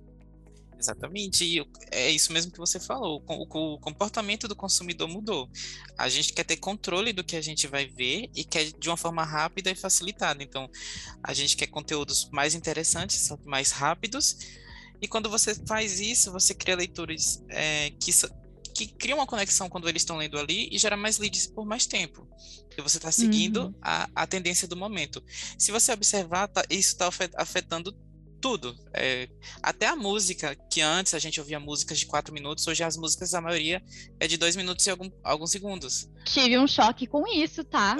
[0.78, 3.22] Exatamente, e é isso mesmo que você falou.
[3.26, 5.48] O, comportamento do consumidor mudou.
[5.96, 8.96] A gente quer ter controle do que a gente vai ver e quer de uma
[8.96, 10.42] forma rápida e facilitada.
[10.42, 10.70] Então,
[11.22, 14.36] a gente quer conteúdos mais interessantes, mais rápidos.
[15.00, 18.12] E quando você faz isso, você cria leitores é, que,
[18.74, 21.86] que criam uma conexão quando eles estão lendo ali e gera mais leads por mais
[21.86, 22.28] tempo.
[22.68, 23.74] Porque você está seguindo uhum.
[23.80, 25.22] a, a tendência do momento.
[25.58, 27.96] Se você observar, tá, isso está afetando
[28.46, 28.76] tudo.
[28.94, 29.28] É,
[29.60, 33.34] até a música, que antes a gente ouvia músicas de quatro minutos, hoje as músicas,
[33.34, 33.82] a maioria,
[34.20, 36.08] é de dois minutos e algum, alguns segundos.
[36.24, 37.96] Tive um choque com isso, tá?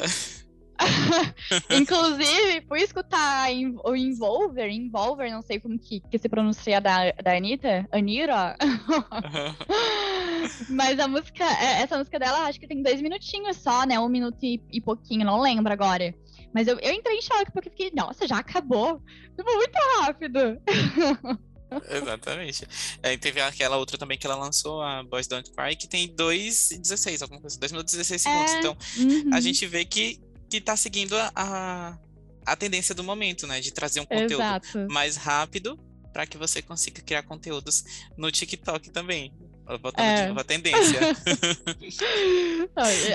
[1.68, 3.48] Inclusive, fui escutar
[3.84, 8.56] o Involver, Involver, não sei como que, que se pronuncia da, da Anitta, Anira.
[10.70, 13.98] Mas a música, é, essa música dela, acho que tem dois minutinhos só, né?
[13.98, 16.14] Um minuto e, e pouquinho, não lembro agora.
[16.56, 19.02] Mas eu, eu entrei em choque porque fiquei, nossa, já acabou.
[19.36, 20.58] Tipo, muito rápido.
[21.90, 22.66] Exatamente.
[23.02, 27.20] É, teve aquela outra também que ela lançou, a Boys Don't Cry, que tem 2,16,
[27.20, 28.52] alguma coisa, 2 minutos e 16 segundos.
[28.52, 29.34] É, então, uhum.
[29.34, 31.98] a gente vê que, que tá seguindo a,
[32.46, 33.60] a tendência do momento, né?
[33.60, 34.86] De trazer um conteúdo Exato.
[34.88, 35.78] mais rápido
[36.10, 37.84] para que você consiga criar conteúdos
[38.16, 39.30] no TikTok também.
[39.66, 40.22] Voltando é.
[40.22, 41.00] de novo a tendência.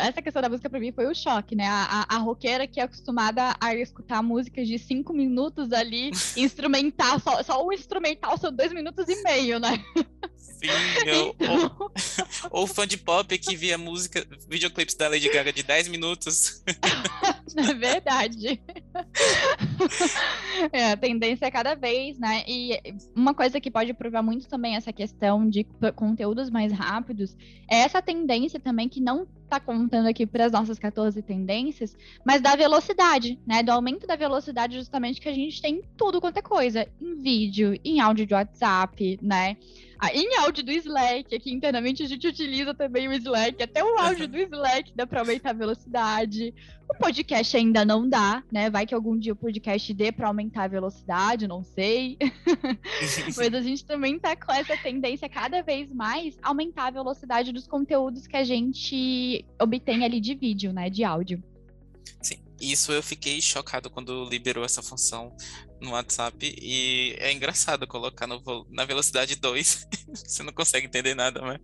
[0.01, 1.65] Essa questão da música pra mim foi o choque, né?
[1.65, 7.19] A, a, a roqueira que é acostumada a escutar músicas de cinco minutos ali, instrumental,
[7.19, 9.81] só, só um instrumental são dois minutos e meio, né?
[10.61, 11.35] Sim, então...
[11.39, 11.91] ou,
[12.61, 16.63] ou fã de pop que via música, videoclipes da Lady Gaga de 10 minutos.
[17.53, 18.61] É verdade.
[20.71, 22.43] É, a tendência é cada vez, né?
[22.47, 22.79] E
[23.15, 27.35] uma coisa que pode provar muito também essa questão de conteúdos mais rápidos
[27.69, 32.41] é essa tendência também que não está contando aqui para as nossas 14 tendências, mas
[32.41, 33.61] da velocidade, né?
[33.61, 37.15] Do aumento da velocidade justamente que a gente tem em tudo quanto é coisa, em
[37.15, 39.57] vídeo, em áudio de WhatsApp, né?
[40.03, 43.99] Ah, em áudio do Slack, aqui internamente a gente utiliza também o Slack, até o
[43.99, 46.55] áudio do Slack dá para aumentar a velocidade.
[46.89, 48.67] O podcast ainda não dá, né?
[48.67, 52.17] Vai que algum dia o podcast dê para aumentar a velocidade, não sei.
[53.37, 57.67] Mas a gente também tá com essa tendência cada vez mais aumentar a velocidade dos
[57.67, 60.89] conteúdos que a gente obtém ali de vídeo, né?
[60.89, 61.43] De áudio.
[62.21, 65.35] Sim, isso eu fiquei chocado quando liberou essa função
[65.79, 69.87] no WhatsApp e é engraçado colocar no, na velocidade 2.
[70.13, 71.59] Você não consegue entender nada, mas,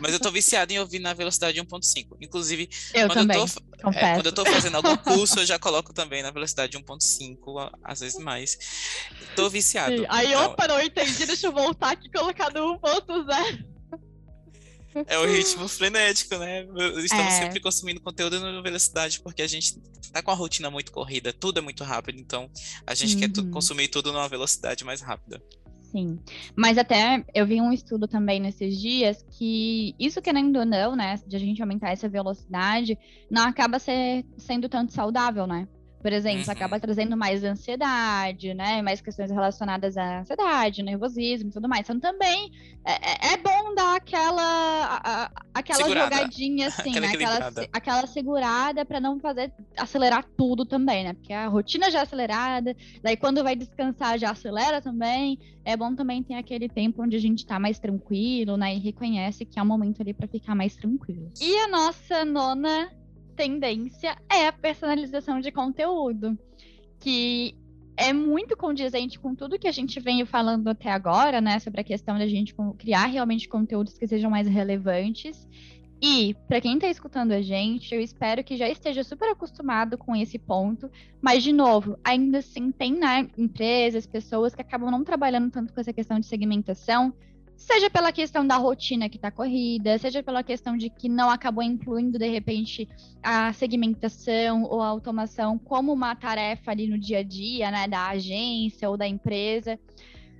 [0.00, 2.16] mas eu tô viciado em ouvir na velocidade 1.5.
[2.20, 5.58] Inclusive, eu quando, também, eu tô, é, quando eu tô fazendo algum curso, eu já
[5.58, 8.58] coloco também na velocidade 1.5, às vezes mais.
[9.34, 10.04] Tô viciado.
[10.08, 10.44] Aí, então...
[10.46, 13.71] opa, não entendi, deixa eu voltar aqui e colocar no 1.0.
[15.06, 16.66] É o ritmo frenético, né?
[16.98, 17.38] Estamos é.
[17.38, 19.80] sempre consumindo conteúdo na velocidade porque a gente
[20.12, 22.50] tá com a rotina muito corrida, tudo é muito rápido, então
[22.86, 23.20] a gente uhum.
[23.20, 25.42] quer consumir tudo numa velocidade mais rápida.
[25.92, 26.18] Sim,
[26.56, 31.20] mas até eu vi um estudo também nesses dias que isso querendo ou não, né,
[31.26, 32.98] de a gente aumentar essa velocidade,
[33.30, 35.68] não acaba ser, sendo tanto saudável, né?
[36.02, 36.52] Por exemplo, uhum.
[36.52, 38.82] acaba trazendo mais ansiedade, né?
[38.82, 41.82] Mais questões relacionadas à ansiedade, nervosismo e tudo mais.
[41.82, 42.50] Então também
[42.84, 46.16] é, é, é bom dar aquela, a, aquela segurada.
[46.16, 47.12] jogadinha, assim, aquela, né?
[47.14, 51.12] aquela, aquela segurada para não fazer acelerar tudo também, né?
[51.12, 55.38] Porque a rotina já é acelerada, daí quando vai descansar já acelera também.
[55.64, 58.74] É bom também ter aquele tempo onde a gente tá mais tranquilo, né?
[58.74, 61.30] E reconhece que é um momento ali para ficar mais tranquilo.
[61.40, 62.90] E a nossa nona
[63.42, 66.38] tendência é a personalização de conteúdo,
[67.00, 67.56] que
[67.96, 71.84] é muito condizente com tudo que a gente vem falando até agora, né, sobre a
[71.84, 75.48] questão da gente criar realmente conteúdos que sejam mais relevantes.
[76.00, 80.14] E, para quem está escutando a gente, eu espero que já esteja super acostumado com
[80.14, 80.88] esse ponto.
[81.20, 85.80] Mas, de novo, ainda assim, tem né, empresas, pessoas que acabam não trabalhando tanto com
[85.80, 87.12] essa questão de segmentação,
[87.56, 91.62] Seja pela questão da rotina que está corrida, seja pela questão de que não acabou
[91.62, 92.88] incluindo, de repente,
[93.22, 98.08] a segmentação ou a automação como uma tarefa ali no dia a dia, né, da
[98.08, 99.78] agência ou da empresa.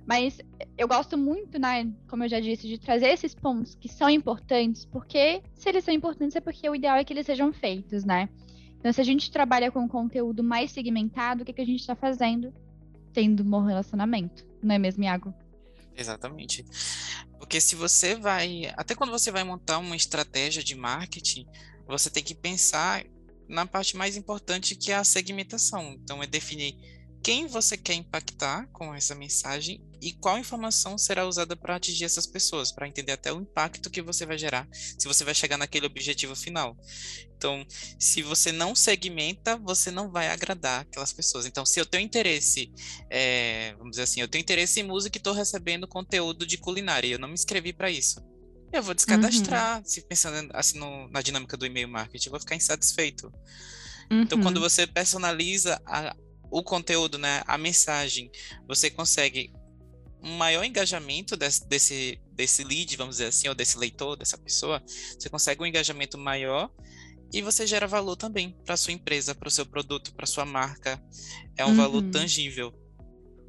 [0.05, 0.37] Mas
[0.77, 4.85] eu gosto muito, né, como eu já disse, de trazer esses pontos que são importantes,
[4.85, 8.27] porque se eles são importantes é porque o ideal é que eles sejam feitos, né?
[8.79, 11.95] Então, se a gente trabalha com conteúdo mais segmentado, o que, que a gente está
[11.95, 12.53] fazendo?
[13.13, 15.33] Tendo um bom relacionamento, não é mesmo, Iago?
[15.95, 16.65] Exatamente.
[17.37, 21.45] Porque se você vai, até quando você vai montar uma estratégia de marketing,
[21.87, 23.03] você tem que pensar
[23.47, 25.93] na parte mais importante que é a segmentação.
[25.93, 26.75] Então é definir
[27.23, 32.27] quem você quer impactar com essa mensagem e qual informação será usada para atingir essas
[32.27, 35.85] pessoas, para entender até o impacto que você vai gerar, se você vai chegar naquele
[35.85, 36.77] objetivo final.
[37.37, 37.65] Então,
[37.97, 41.45] se você não segmenta, você não vai agradar aquelas pessoas.
[41.45, 42.69] Então, se eu tenho interesse,
[43.09, 47.07] é, vamos dizer assim, eu tenho interesse em música e estou recebendo conteúdo de culinária,
[47.07, 48.21] e eu não me inscrevi para isso.
[48.73, 49.85] Eu vou descadastrar, uhum.
[49.85, 53.31] se pensando assim no, na dinâmica do e-mail marketing, eu vou ficar insatisfeito.
[54.11, 54.23] Uhum.
[54.23, 54.63] Então, quando uhum.
[54.63, 56.13] você personaliza a,
[56.53, 58.29] o conteúdo, né, a mensagem,
[58.67, 59.51] você consegue
[60.21, 64.81] um maior engajamento desse, desse, desse lead, vamos dizer assim, ou desse leitor, dessa pessoa,
[64.85, 66.69] você consegue um engajamento maior
[67.33, 71.01] e você gera valor também para sua empresa, para o seu produto, para sua marca.
[71.57, 71.75] É um uhum.
[71.75, 72.71] valor tangível.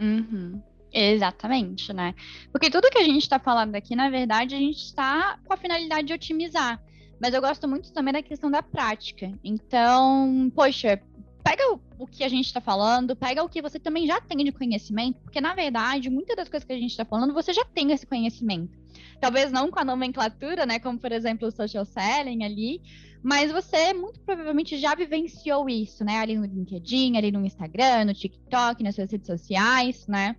[0.00, 0.62] Uhum.
[0.90, 2.14] Exatamente, né?
[2.50, 5.58] Porque tudo que a gente está falando aqui, na verdade, a gente está com a
[5.58, 6.82] finalidade de otimizar.
[7.20, 9.30] Mas eu gosto muito também da questão da prática.
[9.44, 11.00] Então, poxa,
[11.44, 14.38] pega o, o que a gente está falando, pega o que você também já tem
[14.38, 17.64] de conhecimento, porque na verdade, muitas das coisas que a gente está falando, você já
[17.64, 18.76] tem esse conhecimento.
[19.20, 20.78] Talvez não com a nomenclatura, né?
[20.78, 22.80] Como por exemplo o social selling ali,
[23.22, 26.18] mas você muito provavelmente já vivenciou isso, né?
[26.18, 30.36] Ali no LinkedIn, ali no Instagram, no TikTok, nas suas redes sociais, né?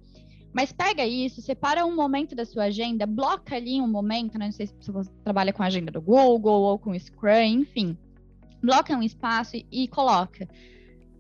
[0.54, 4.46] Mas pega isso, separa um momento da sua agenda, bloca ali um momento, né?
[4.46, 7.98] Não sei se você trabalha com a agenda do Google ou com o Scrum, enfim.
[8.62, 10.48] Bloca um espaço e, e coloca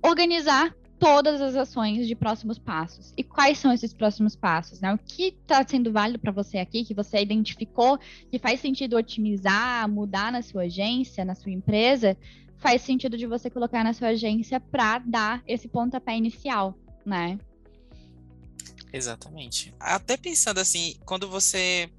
[0.06, 3.14] organizar todas as ações de próximos passos.
[3.18, 4.80] E quais são esses próximos passos?
[4.80, 4.94] Né?
[4.94, 8.00] O que está sendo válido para você aqui, que você identificou
[8.30, 12.18] que faz sentido otimizar, mudar na sua agência, na sua empresa,
[12.58, 17.38] faz sentido de você colocar na sua agência para dar esse pontapé inicial, né?
[18.94, 19.74] Exatamente.
[19.80, 21.90] Até pensando assim, quando você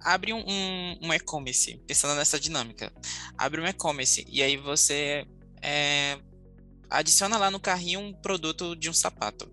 [0.00, 2.92] abre um, um, um e-commerce, pensando nessa dinâmica,
[3.38, 5.26] abre um e-commerce e aí você
[5.62, 6.18] é,
[6.92, 9.50] adiciona lá no carrinho um produto de um sapato.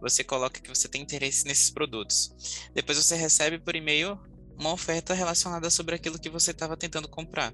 [0.00, 2.68] Você coloca que você tem interesse nesses produtos.
[2.72, 4.18] Depois você recebe por e-mail
[4.58, 7.52] uma oferta relacionada sobre aquilo que você estava tentando comprar.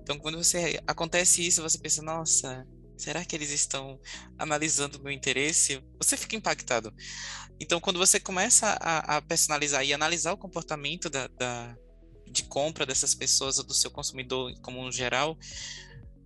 [0.00, 4.00] Então, quando você acontece isso, você pensa, nossa, será que eles estão
[4.38, 5.82] analisando meu interesse?
[5.98, 6.92] Você fica impactado.
[7.60, 11.76] Então, quando você começa a, a personalizar e analisar o comportamento da, da,
[12.26, 15.36] de compra dessas pessoas ou do seu consumidor como um geral,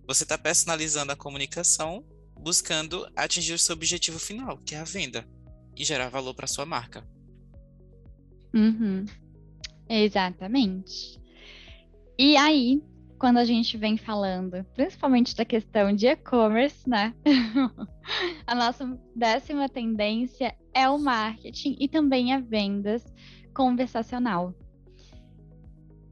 [0.07, 2.03] você está personalizando a comunicação
[2.39, 5.27] buscando atingir o seu objetivo final, que é a venda,
[5.75, 7.05] e gerar valor para sua marca.
[8.53, 9.05] Uhum.
[9.87, 11.19] Exatamente.
[12.17, 12.81] E aí,
[13.17, 17.13] quando a gente vem falando, principalmente da questão de e-commerce, né?
[18.47, 23.03] a nossa décima tendência é o marketing e também a vendas
[23.53, 24.53] conversacional.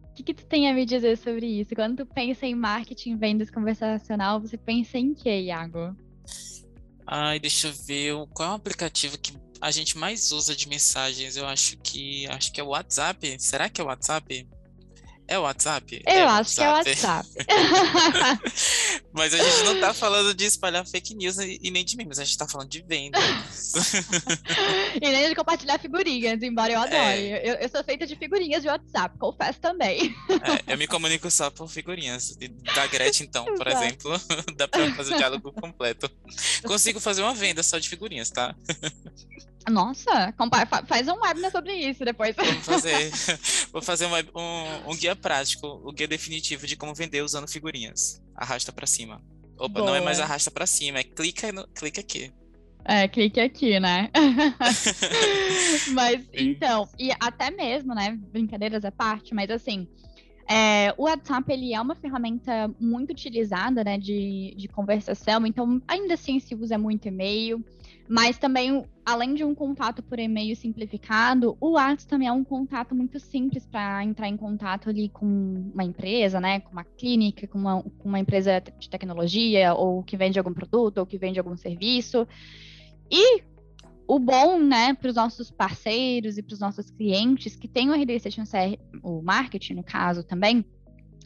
[0.03, 1.75] O que, que tu tem a me dizer sobre isso?
[1.75, 5.95] Quando tu pensa em marketing, vendas conversacional, você pensa em que, Iago?
[7.07, 8.13] Ai, deixa eu ver.
[8.33, 11.37] Qual é o aplicativo que a gente mais usa de mensagens?
[11.37, 13.37] Eu acho que acho que é o WhatsApp.
[13.39, 14.47] Será que é o WhatsApp?
[15.27, 16.01] É o WhatsApp?
[16.05, 16.95] Eu é acho WhatsApp.
[16.95, 17.29] que é o WhatsApp.
[19.11, 22.23] Mas a gente não tá falando de espalhar fake news e nem de memes, a
[22.23, 23.21] gente tá falando de vendas.
[24.95, 26.97] e nem de compartilhar figurinhas, embora eu adore.
[26.97, 27.49] É.
[27.49, 30.15] Eu, eu, sou feita de figurinhas de WhatsApp, confesso também.
[30.29, 32.37] É, eu me comunico só por figurinhas.
[32.73, 33.83] Da Gretchen, então, por Exato.
[33.83, 34.21] exemplo,
[34.55, 36.09] dá pra fazer o diálogo completo.
[36.65, 38.55] Consigo fazer uma venda só de figurinhas, tá?
[39.69, 40.33] Nossa,
[40.87, 42.35] faz um webinar sobre isso depois.
[42.35, 43.11] Vamos fazer.
[43.71, 48.21] Vou fazer um, um, um, guia prático, o guia definitivo de como vender usando figurinhas.
[48.35, 49.21] Arrasta para cima.
[49.57, 49.87] Opa, Boa.
[49.87, 52.31] não é mais arrasta para cima, é clica, no, clica aqui.
[52.85, 54.09] É, clique aqui, né?
[55.91, 59.85] mas, então, e até mesmo, né, brincadeiras à parte, mas assim,
[60.49, 66.13] é, o WhatsApp, ele é uma ferramenta muito utilizada, né, de, de conversação, então, ainda
[66.13, 67.61] assim, se usa muito e-mail,
[68.09, 72.95] mas também, além de um contato por e-mail simplificado, o WhatsApp também é um contato
[72.95, 75.25] muito simples para entrar em contato ali com
[75.73, 76.61] uma empresa, né?
[76.61, 80.99] Com uma clínica, com uma, com uma empresa de tecnologia, ou que vende algum produto,
[80.99, 82.25] ou que vende algum serviço.
[83.11, 83.43] E
[84.07, 87.93] o bom, né, para os nossos parceiros e para os nossos clientes que tem o
[87.93, 90.63] RD Station CR, o marketing, no caso, também,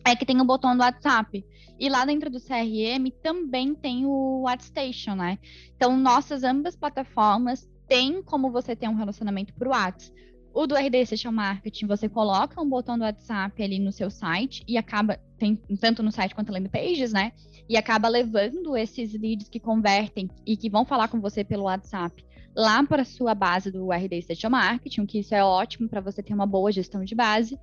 [0.05, 1.45] é que tem o botão do WhatsApp.
[1.79, 5.39] E lá dentro do CRM também tem o WhatsApp, né?
[5.75, 10.21] Então, nossas ambas plataformas têm como você ter um relacionamento por WhatsApp.
[10.53, 14.63] O do RD Social Marketing, você coloca um botão do WhatsApp ali no seu site
[14.67, 17.31] e acaba, tem tanto no site quanto landing pages, né?
[17.69, 22.23] E acaba levando esses leads que convertem e que vão falar com você pelo WhatsApp
[22.55, 26.21] lá para a sua base do RD Social Marketing, que isso é ótimo para você
[26.21, 27.57] ter uma boa gestão de base.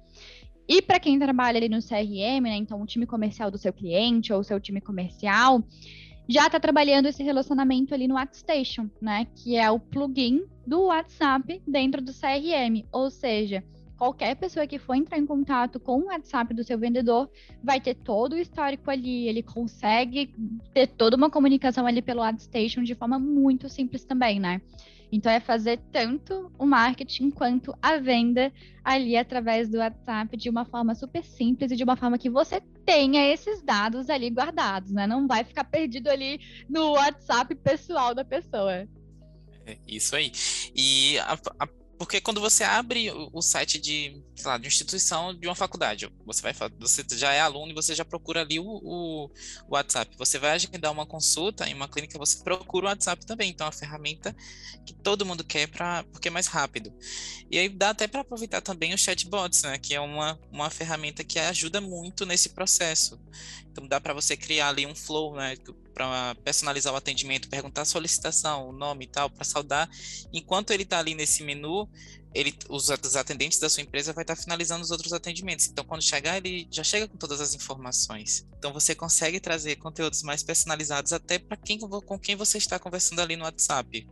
[0.69, 2.57] E para quem trabalha ali no CRM, né?
[2.57, 5.65] Então, o time comercial do seu cliente ou o seu time comercial
[6.29, 9.27] já está trabalhando esse relacionamento ali no WhatsApp, né?
[9.35, 12.85] Que é o plugin do WhatsApp dentro do CRM.
[12.93, 13.65] Ou seja,
[13.97, 17.31] qualquer pessoa que for entrar em contato com o WhatsApp do seu vendedor
[17.65, 19.27] vai ter todo o histórico ali.
[19.27, 20.35] Ele consegue
[20.75, 24.61] ter toda uma comunicação ali pelo WhatsApp de forma muito simples também, né?
[25.11, 28.53] Então é fazer tanto o marketing quanto a venda
[28.85, 32.61] ali através do WhatsApp de uma forma super simples e de uma forma que você
[32.85, 35.07] tenha esses dados ali guardados, né?
[35.07, 38.87] Não vai ficar perdido ali no WhatsApp pessoal da pessoa.
[39.67, 40.33] É isso aí.
[40.75, 41.69] E a, a
[41.99, 46.41] porque quando você abre o site de, sei lá, de instituição de uma faculdade, você
[46.41, 49.31] vai você já é aluno e você já procura ali o, o,
[49.69, 50.17] WhatsApp.
[50.17, 53.51] Você vai agendar uma consulta em uma clínica, você procura o WhatsApp também.
[53.51, 54.35] Então é uma ferramenta
[54.87, 56.93] que todo mundo quer para porque é mais rápido.
[57.51, 61.25] E aí dá até para aproveitar também os chatbots, né, que é uma, uma ferramenta
[61.25, 63.21] que ajuda muito nesse processo.
[63.73, 65.57] Então dá para você criar ali um flow, né,
[65.99, 69.91] para personalizar o atendimento, perguntar a solicitação, o nome e tal, para saudar.
[70.33, 71.89] Enquanto ele está ali nesse menu,
[72.33, 75.67] ele, os, os, atendentes da sua empresa vai estar tá finalizando os outros atendimentos.
[75.67, 78.47] Então, quando chegar, ele já chega com todas as informações.
[78.57, 83.21] Então, você consegue trazer conteúdos mais personalizados até para quem com quem você está conversando
[83.21, 84.07] ali no WhatsApp.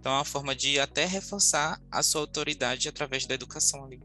[0.00, 4.00] Então, é uma forma de até reforçar a sua autoridade através da educação ali.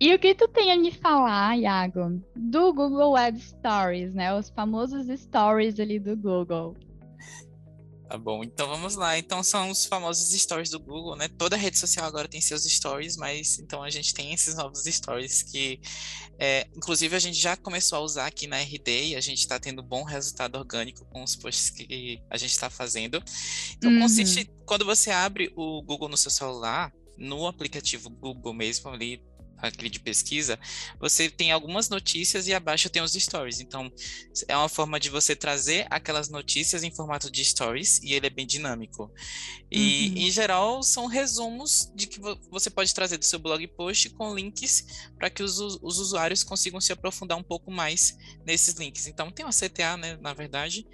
[0.00, 4.32] E o que tu tem a me falar, Iago, do Google Web Stories, né?
[4.32, 6.76] Os famosos stories ali do Google.
[8.08, 9.18] Tá bom, então vamos lá.
[9.18, 11.28] Então são os famosos stories do Google, né?
[11.28, 15.42] Toda rede social agora tem seus stories, mas então a gente tem esses novos stories
[15.42, 15.78] que,
[16.38, 19.58] é, inclusive, a gente já começou a usar aqui na RD e a gente está
[19.58, 23.22] tendo bom resultado orgânico com os posts que a gente está fazendo.
[23.76, 24.00] Então uhum.
[24.00, 29.20] consiste, quando você abre o Google no seu celular, no aplicativo Google mesmo ali,
[29.58, 30.58] aquele de pesquisa,
[30.98, 33.60] você tem algumas notícias e abaixo tem os stories.
[33.60, 33.92] Então,
[34.46, 38.30] é uma forma de você trazer aquelas notícias em formato de stories e ele é
[38.30, 39.12] bem dinâmico.
[39.70, 40.22] E, uhum.
[40.22, 45.08] em geral, são resumos de que você pode trazer do seu blog post com links
[45.18, 49.06] para que os, os usuários consigam se aprofundar um pouco mais nesses links.
[49.06, 50.86] Então, tem uma CTA, né, na verdade,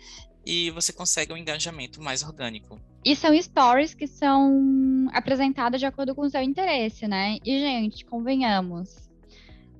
[0.47, 2.81] e você consegue um engajamento mais orgânico.
[3.05, 7.39] E são stories que são apresentadas de acordo com o seu interesse, né?
[7.45, 9.05] E, gente, convenhamos.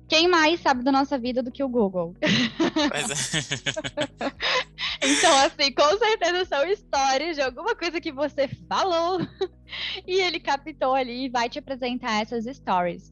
[0.07, 2.15] Quem mais sabe da nossa vida do que o Google?
[2.21, 2.27] É.
[5.01, 9.19] então, assim, com certeza são histórias de alguma coisa que você falou
[10.05, 13.11] e ele captou ali e vai te apresentar essas stories.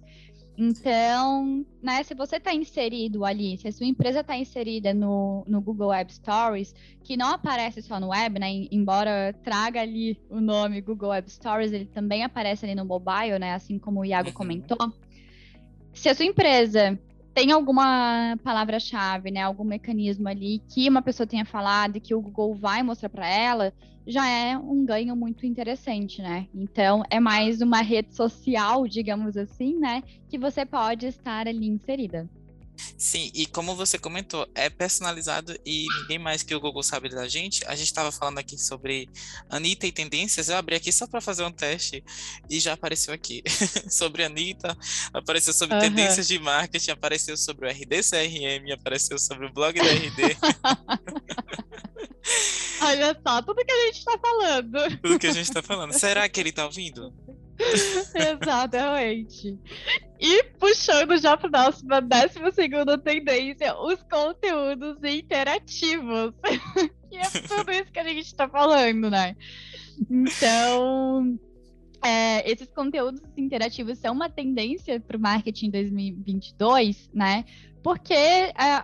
[0.55, 5.59] Então, né, se você está inserido ali, se a sua empresa está inserida no, no
[5.59, 10.79] Google Web Stories, que não aparece só no web, né, embora traga ali o nome
[10.81, 14.35] Google Web Stories, ele também aparece ali no mobile, né, assim como o Iago uhum.
[14.35, 14.93] comentou.
[15.91, 16.99] Se a sua empresa
[17.33, 22.21] tem alguma palavra-chave, né, algum mecanismo ali que uma pessoa tenha falado e que o
[22.21, 23.73] Google vai mostrar para ela,
[24.05, 26.47] já é um ganho muito interessante, né?
[26.53, 32.29] Então, é mais uma rede social, digamos assim, né, que você pode estar ali inserida.
[32.97, 37.27] Sim, e como você comentou, é personalizado e ninguém mais que o Google sabe da
[37.27, 37.65] gente.
[37.65, 39.09] A gente estava falando aqui sobre
[39.49, 40.49] Anitta e tendências.
[40.49, 42.03] Eu abri aqui só para fazer um teste
[42.49, 43.43] e já apareceu aqui.
[43.89, 44.77] sobre Anitta,
[45.13, 45.81] apareceu sobre uhum.
[45.81, 50.37] tendências de marketing, apareceu sobre o RD CRM, apareceu sobre o blog da RD.
[52.81, 54.99] Olha só, tudo que a gente está falando.
[55.01, 55.93] Tudo que a gente está falando.
[55.93, 57.13] Será que ele está ouvindo?
[58.15, 59.59] Exatamente.
[60.19, 66.33] E puxando já para a nossa décima segunda tendência, os conteúdos interativos.
[67.09, 69.35] que é tudo isso que a gente está falando, né?
[70.09, 71.37] Então,
[72.03, 77.45] é, esses conteúdos interativos são uma tendência para o marketing 2022, né?
[77.83, 78.83] Porque é,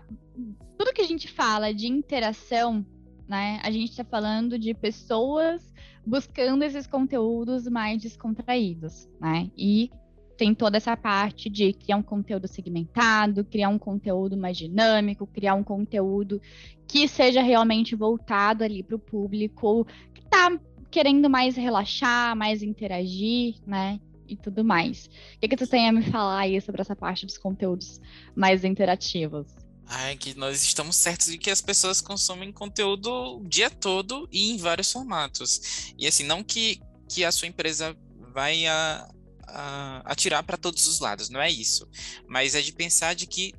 [0.77, 2.85] tudo que a gente fala de interação,
[3.27, 3.59] né?
[3.63, 5.73] A gente está falando de pessoas
[6.05, 9.49] buscando esses conteúdos mais descontraídos, né?
[9.57, 9.91] E
[10.37, 15.53] tem toda essa parte de criar um conteúdo segmentado, criar um conteúdo mais dinâmico, criar
[15.53, 16.41] um conteúdo
[16.87, 20.57] que seja realmente voltado ali para o público que está
[20.89, 23.99] querendo mais relaxar, mais interagir, né?
[24.27, 25.09] E tudo mais.
[25.35, 27.99] O que, que tem a me falar aí sobre essa parte dos conteúdos
[28.35, 29.68] mais interativos?
[29.91, 34.51] Ai, que nós estamos certos de que as pessoas consomem conteúdo o dia todo e
[34.51, 35.91] em vários formatos.
[35.97, 36.79] E assim, não que,
[37.09, 37.97] que a sua empresa
[38.31, 39.09] vai a,
[39.49, 41.89] uh, atirar para todos os lados, não é isso.
[42.27, 43.51] Mas é de pensar de que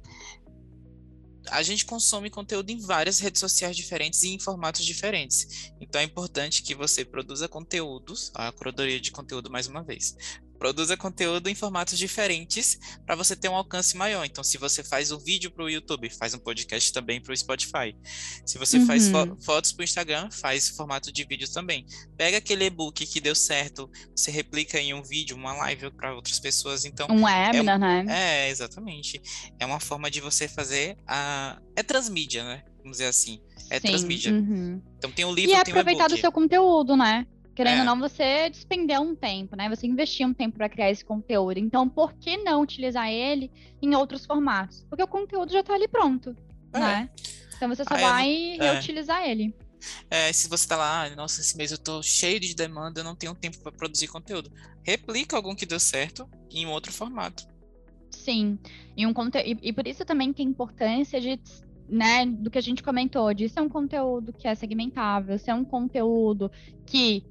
[1.49, 5.73] a gente consome conteúdo em várias redes sociais diferentes e em formatos diferentes.
[5.81, 10.15] Então é importante que você produza conteúdos, a curadoria de conteúdo mais uma vez,
[10.61, 14.27] produza conteúdo em formatos diferentes para você ter um alcance maior.
[14.27, 17.37] Então, se você faz um vídeo para o YouTube, faz um podcast também para o
[17.37, 17.97] Spotify.
[18.45, 18.87] Se você uhum.
[18.87, 21.87] faz fo fotos para o Instagram, faz formato de vídeo também.
[22.15, 26.39] Pega aquele e-book que deu certo, você replica em um vídeo, uma live para outras
[26.39, 26.85] pessoas.
[26.85, 28.05] Então, um webinar, é, né?
[28.09, 29.19] É, exatamente.
[29.59, 32.63] É uma forma de você fazer a é transmídia, né?
[32.83, 33.41] Vamos dizer assim.
[33.71, 34.33] É Sim, transmídia.
[34.33, 34.83] Uhum.
[34.99, 37.27] Então tem o um livro, e é aproveitar do seu conteúdo, né?
[37.55, 37.81] Querendo é.
[37.81, 39.69] ou não, você despendeu um tempo, né?
[39.69, 41.59] Você investiu um tempo para criar esse conteúdo.
[41.59, 43.51] Então, por que não utilizar ele
[43.83, 44.87] em outros formatos?
[44.89, 46.37] Porque o conteúdo já está ali pronto,
[46.73, 46.79] é.
[46.79, 47.11] né?
[47.57, 48.67] Então você só vai não...
[48.67, 48.73] É.
[48.73, 49.55] reutilizar ele.
[50.11, 53.05] É, se você tá lá, ah, nossa, esse mês eu tô cheio de demanda, eu
[53.05, 54.51] não tenho tempo para produzir conteúdo.
[54.83, 57.47] Replica algum que deu certo em outro formato.
[58.11, 58.59] Sim,
[58.97, 59.39] e, um conte...
[59.39, 61.41] e, e por isso também tem importância de
[61.89, 65.65] né, do que a gente comentou, de ser um conteúdo que é segmentável, ser um
[65.65, 66.51] conteúdo
[66.87, 67.25] que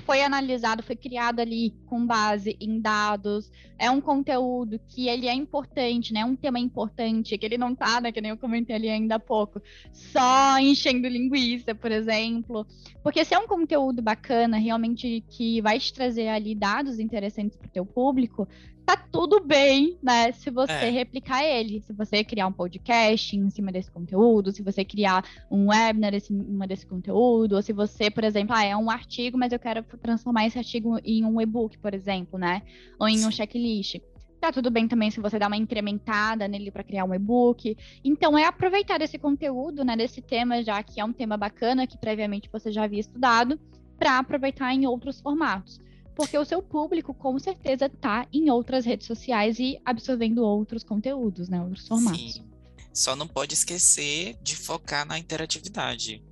[0.00, 5.34] foi analisado, foi criado ali com base em dados, é um conteúdo que ele é
[5.34, 6.24] importante, né?
[6.24, 8.12] Um tema importante, que ele não tá, né?
[8.12, 9.60] Que nem eu comentei ali ainda há pouco,
[9.92, 12.66] só enchendo linguiça, por exemplo.
[13.02, 17.68] Porque se é um conteúdo bacana, realmente que vai te trazer ali dados interessantes para
[17.68, 18.46] o teu público,
[18.90, 20.32] tá tudo bem, né?
[20.32, 20.90] Se você é.
[20.90, 21.80] replicar ele.
[21.80, 26.20] Se você criar um podcast em cima desse conteúdo, se você criar um webinar em
[26.20, 29.84] cima desse conteúdo, ou se você, por exemplo, ah, é um artigo, mas eu quero
[30.02, 32.62] transformar esse artigo em um e-book, por exemplo, né?
[32.98, 34.00] Ou em um checklist.
[34.40, 37.76] Tá tudo bem também se você dar uma incrementada nele para criar um e-book.
[38.02, 41.98] Então, é aproveitar esse conteúdo, né, desse tema, já que é um tema bacana, que
[41.98, 43.60] previamente você já havia estudado,
[43.98, 45.78] para aproveitar em outros formatos
[46.20, 51.48] porque o seu público com certeza está em outras redes sociais e absorvendo outros conteúdos,
[51.48, 52.34] né, outros formatos.
[52.34, 52.44] Sim.
[52.92, 56.22] Só não pode esquecer de focar na interatividade,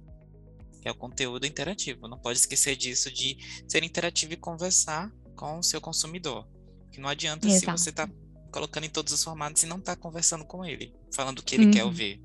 [0.82, 2.06] que é o conteúdo interativo.
[2.06, 6.46] Não pode esquecer disso de ser interativo e conversar com o seu consumidor.
[6.92, 7.78] Que não adianta Exato.
[7.78, 8.06] se você está
[8.52, 11.64] colocando em todos os formatos e não está conversando com ele, falando o que ele
[11.64, 11.70] uhum.
[11.70, 12.20] quer ouvir.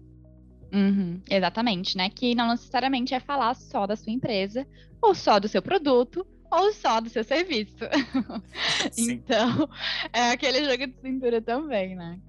[0.74, 2.10] Uhum, exatamente, né?
[2.10, 4.68] Que não necessariamente é falar só da sua empresa
[5.02, 7.76] ou só do seu produto, ou só do seu serviço.
[8.98, 9.70] então,
[10.12, 12.20] é aquele jogo de cintura também, né?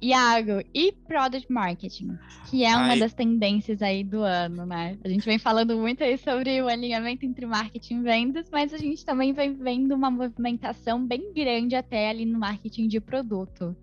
[0.00, 2.18] Iago, e Product Marketing,
[2.50, 2.98] que é uma Ai.
[2.98, 4.96] das tendências aí do ano, né?
[5.02, 8.78] A gente vem falando muito aí sobre o alinhamento entre marketing e vendas, mas a
[8.78, 13.74] gente também vem vendo uma movimentação bem grande até ali no marketing de produto.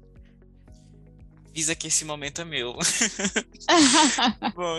[1.52, 2.78] Visa que esse momento é meu.
[4.56, 4.78] Bom,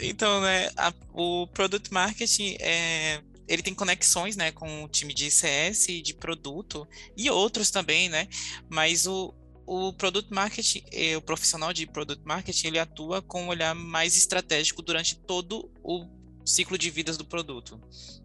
[0.00, 5.30] então, né, a, o Product Marketing é ele tem conexões, né, com o time de
[5.30, 6.86] CS de produto
[7.16, 8.28] e outros também, né?
[8.68, 9.34] Mas o,
[9.66, 10.84] o product marketing,
[11.16, 16.06] o profissional de product marketing, ele atua com um olhar mais estratégico durante todo o
[16.44, 17.80] ciclo de vidas do produto.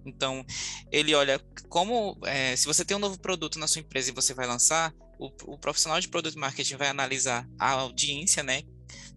[0.05, 0.45] Então,
[0.91, 4.33] ele olha como, é, se você tem um novo produto na sua empresa e você
[4.33, 8.63] vai lançar, o, o profissional de product marketing vai analisar a audiência, né,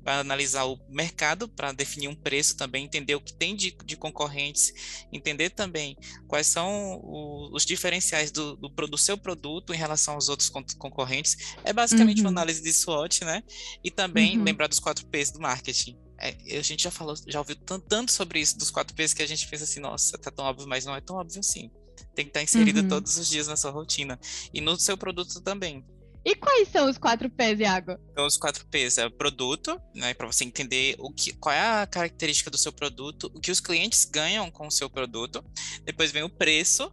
[0.03, 3.97] para analisar o mercado, para definir um preço também, entender o que tem de, de
[3.97, 4.73] concorrentes,
[5.13, 5.97] entender também
[6.29, 11.37] quais são o, os diferenciais do, do, do, seu produto em relação aos outros concorrentes.
[11.65, 12.25] É basicamente uhum.
[12.25, 13.43] uma análise de SWOT, né?
[13.83, 14.45] E também uhum.
[14.45, 15.99] lembrar dos quatro P's do marketing.
[16.19, 19.29] É, a gente já falou, já ouviu tanto sobre isso, dos quatro P's, que a
[19.29, 21.71] gente pensa assim, nossa, tá tão óbvio, mas não é tão óbvio assim.
[22.15, 22.89] Tem que estar inserido uhum.
[22.89, 24.19] todos os dias na sua rotina.
[24.53, 25.85] E no seu produto também.
[26.27, 27.97] E quais são os quatro P's, Iago?
[28.11, 30.13] Então, os quatro P's é produto, né?
[30.13, 33.61] Para você entender o que, qual é a característica do seu produto, o que os
[33.61, 35.45] clientes ganham com o seu produto.
[35.85, 36.93] Depois vem o preço,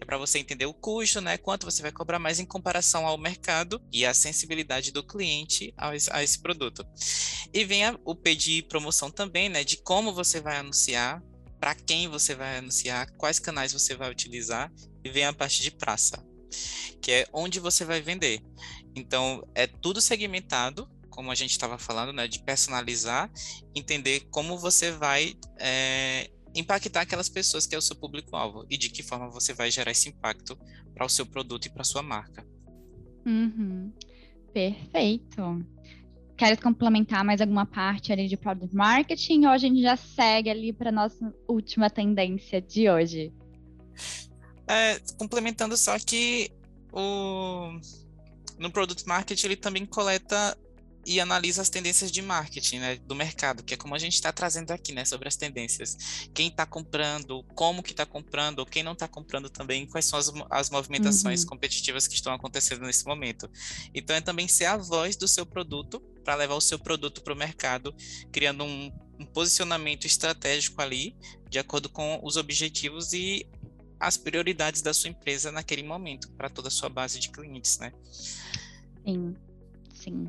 [0.00, 1.38] é para você entender o custo, né?
[1.38, 5.90] Quanto você vai cobrar mais em comparação ao mercado e a sensibilidade do cliente a,
[6.10, 6.84] a esse produto.
[7.54, 9.62] E vem a, o P de promoção também, né?
[9.62, 11.22] De como você vai anunciar,
[11.60, 14.72] para quem você vai anunciar, quais canais você vai utilizar.
[15.04, 16.31] E vem a parte de praça
[17.00, 18.40] que é onde você vai vender.
[18.94, 23.30] Então, é tudo segmentado, como a gente estava falando, né, de personalizar,
[23.74, 28.90] entender como você vai é, impactar aquelas pessoas que é o seu público-alvo e de
[28.90, 30.58] que forma você vai gerar esse impacto
[30.94, 32.46] para o seu produto e para sua marca.
[33.26, 33.92] Uhum.
[34.52, 35.64] Perfeito.
[36.36, 40.72] Queres complementar mais alguma parte ali de product marketing ou a gente já segue ali
[40.72, 43.32] para nossa última tendência de hoje?
[44.72, 46.50] É, complementando só que
[46.90, 47.78] o
[48.58, 50.56] no Product Market ele também coleta
[51.04, 54.32] e analisa as tendências de marketing né, do mercado, que é como a gente está
[54.32, 56.28] trazendo aqui, né, sobre as tendências.
[56.32, 60.32] Quem está comprando, como que está comprando, quem não está comprando também, quais são as,
[60.48, 61.48] as movimentações uhum.
[61.48, 63.50] competitivas que estão acontecendo nesse momento.
[63.92, 67.34] Então é também ser a voz do seu produto para levar o seu produto para
[67.34, 67.94] o mercado,
[68.30, 71.16] criando um, um posicionamento estratégico ali,
[71.50, 73.44] de acordo com os objetivos e
[74.02, 77.92] as prioridades da sua empresa naquele momento, para toda a sua base de clientes, né?
[79.04, 79.36] Sim,
[79.94, 80.28] sim.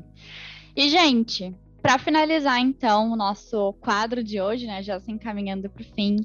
[0.76, 1.52] E, gente,
[1.82, 6.24] para finalizar, então, o nosso quadro de hoje, né, já se encaminhando para o fim,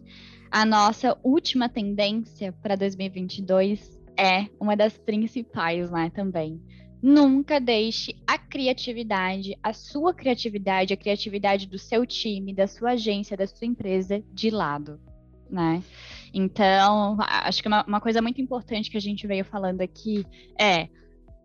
[0.52, 6.62] a nossa última tendência para 2022 é uma das principais, né, também.
[7.02, 13.36] Nunca deixe a criatividade, a sua criatividade, a criatividade do seu time, da sua agência,
[13.36, 15.00] da sua empresa de lado,
[15.50, 15.82] né?
[16.34, 20.26] Então, acho que uma, uma coisa muito importante que a gente veio falando aqui
[20.60, 20.90] é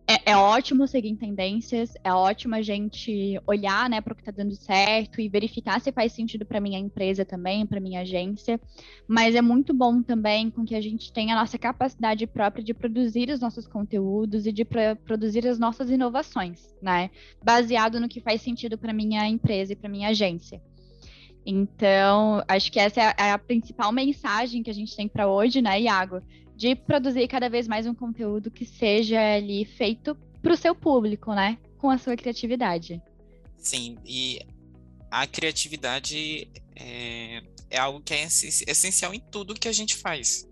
[0.07, 4.31] é, é, ótimo seguir tendências, é ótimo a gente olhar né, para o que está
[4.31, 8.61] dando certo e verificar se faz sentido para minha empresa também, para minha agência,
[9.09, 12.75] mas é muito bom também com que a gente tenha a nossa capacidade própria de
[12.75, 14.67] produzir os nossos conteúdos e de
[15.07, 17.11] produzir as nossas inovações, né?
[17.43, 20.61] Baseado no que faz sentido para minha empresa e para minha agência.
[21.47, 25.29] Então, acho que essa é a, é a principal mensagem que a gente tem para
[25.29, 26.23] hoje, né, Iago?
[26.57, 31.35] de produzir cada vez mais um conteúdo que seja ali feito para o seu público,
[31.35, 31.59] né?
[31.79, 33.03] Com a sua criatividade.
[33.59, 34.41] Sim, e
[35.11, 40.49] a criatividade é, é algo que é essencial em tudo que a gente faz.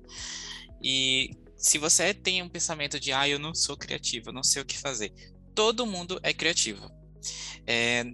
[0.82, 4.62] E se você tem um pensamento de, ah, eu não sou criativo, eu não sei
[4.62, 5.12] o que fazer,
[5.54, 6.90] todo mundo é criativo.
[7.64, 8.04] É,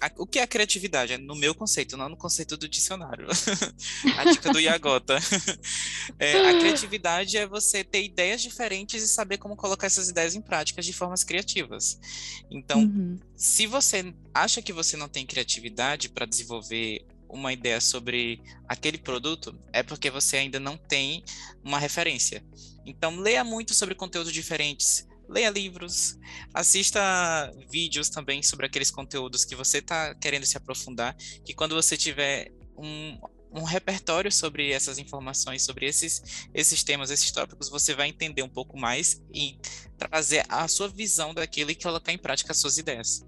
[0.00, 1.12] a, o que é a criatividade?
[1.12, 3.26] É no meu conceito, não no conceito do dicionário.
[4.16, 5.18] a dica do Iagota.
[6.18, 10.40] é, a criatividade é você ter ideias diferentes e saber como colocar essas ideias em
[10.40, 11.98] prática de formas criativas.
[12.50, 13.18] Então, uhum.
[13.36, 19.58] se você acha que você não tem criatividade para desenvolver uma ideia sobre aquele produto,
[19.72, 21.22] é porque você ainda não tem
[21.62, 22.42] uma referência.
[22.86, 26.18] Então, leia muito sobre conteúdos diferentes, leia livros,
[26.54, 27.00] assista
[27.70, 32.50] vídeos também sobre aqueles conteúdos que você está querendo se aprofundar, que quando você tiver
[32.76, 33.18] um,
[33.52, 38.48] um repertório sobre essas informações, sobre esses, esses temas, esses tópicos, você vai entender um
[38.48, 39.58] pouco mais e
[39.98, 43.24] trazer a sua visão daquilo e colocar em prática as suas ideias.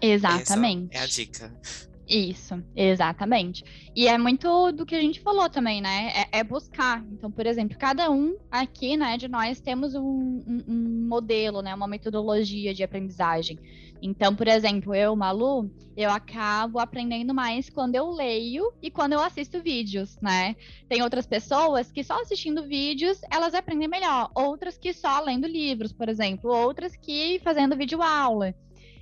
[0.00, 0.88] Exatamente.
[0.90, 1.60] Essa é a dica.
[2.06, 3.64] Isso, exatamente.
[3.96, 6.12] E é muito do que a gente falou também, né?
[6.32, 7.02] É, é buscar.
[7.12, 11.74] Então, por exemplo, cada um aqui, né, de nós temos um, um, um, modelo, né,
[11.74, 13.58] uma metodologia de aprendizagem.
[14.02, 19.20] Então, por exemplo, eu, Malu, eu acabo aprendendo mais quando eu leio e quando eu
[19.20, 20.56] assisto vídeos, né?
[20.88, 25.90] Tem outras pessoas que só assistindo vídeos elas aprendem melhor, outras que só lendo livros,
[25.90, 28.54] por exemplo, outras que fazendo vídeo aula.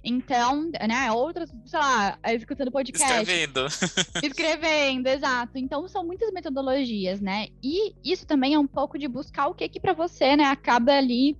[0.04, 3.08] Então, né, outras, sei lá, escutando podcast.
[3.08, 3.66] Escrevendo.
[4.22, 5.56] Escrevendo, exato.
[5.56, 7.48] Então, são muitas metodologias, né?
[7.62, 10.92] E isso também é um pouco de buscar o que que para você, né, acaba
[10.92, 11.36] ali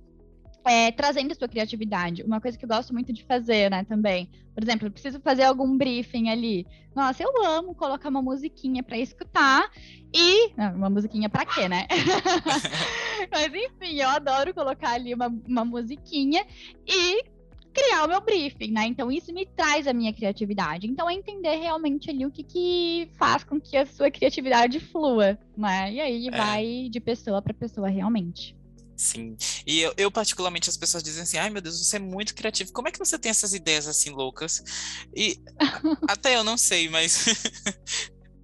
[0.65, 2.23] é, trazendo a sua criatividade.
[2.23, 4.29] Uma coisa que eu gosto muito de fazer, né, também.
[4.53, 6.65] Por exemplo, eu preciso fazer algum briefing ali.
[6.95, 9.69] Nossa, eu amo colocar uma musiquinha para escutar
[10.13, 10.51] e.
[10.55, 11.87] Não, uma musiquinha para quê, né?
[13.31, 16.45] Mas enfim, eu adoro colocar ali uma, uma musiquinha
[16.87, 17.32] e
[17.73, 18.85] criar o meu briefing, né?
[18.85, 20.87] Então isso me traz a minha criatividade.
[20.87, 25.37] Então é entender realmente ali o que, que faz com que a sua criatividade flua,
[25.57, 25.91] né?
[25.91, 26.31] E aí é.
[26.31, 28.55] vai de pessoa para pessoa realmente.
[28.95, 29.35] Sim.
[29.65, 32.71] E eu, eu, particularmente, as pessoas dizem assim: ai meu Deus, você é muito criativo.
[32.71, 34.63] Como é que você tem essas ideias assim loucas?
[35.15, 35.39] E
[36.07, 37.25] até eu não sei, mas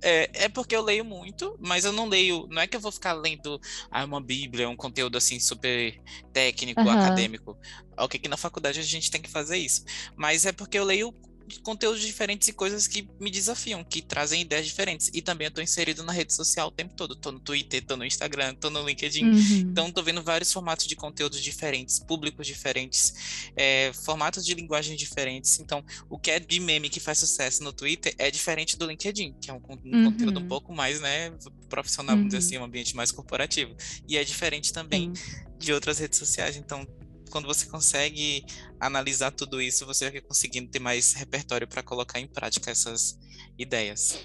[0.02, 2.48] É, é, porque eu leio muito, mas eu não leio.
[2.50, 3.60] Não é que eu vou ficar lendo
[3.92, 6.00] ah, uma Bíblia, um conteúdo assim super
[6.32, 6.90] técnico, uhum.
[6.90, 7.58] acadêmico.
[7.98, 9.84] Ok, que na faculdade a gente tem que fazer isso.
[10.16, 11.14] Mas é porque eu leio
[11.60, 15.10] conteúdos diferentes e coisas que me desafiam, que trazem ideias diferentes.
[15.14, 17.16] E também eu tô inserido na rede social o tempo todo.
[17.16, 19.26] Tô no Twitter, tô no Instagram, tô no LinkedIn.
[19.26, 19.58] Uhum.
[19.60, 25.60] Então tô vendo vários formatos de conteúdos diferentes, públicos diferentes, é, formatos de linguagem diferentes.
[25.60, 29.34] Então, o que é de meme que faz sucesso no Twitter é diferente do LinkedIn,
[29.42, 30.12] que é um, um uhum.
[30.12, 31.32] conteúdo um pouco mais, né,
[31.70, 32.48] profissional, vamos dizer uhum.
[32.48, 33.76] assim, um ambiente mais corporativo.
[34.08, 35.12] E é diferente também
[35.58, 36.56] de outras redes sociais.
[36.56, 36.88] Então,
[37.30, 38.46] quando você consegue
[38.80, 43.18] analisar tudo isso, você vai conseguindo ter mais repertório para colocar em prática essas
[43.58, 44.20] ideias.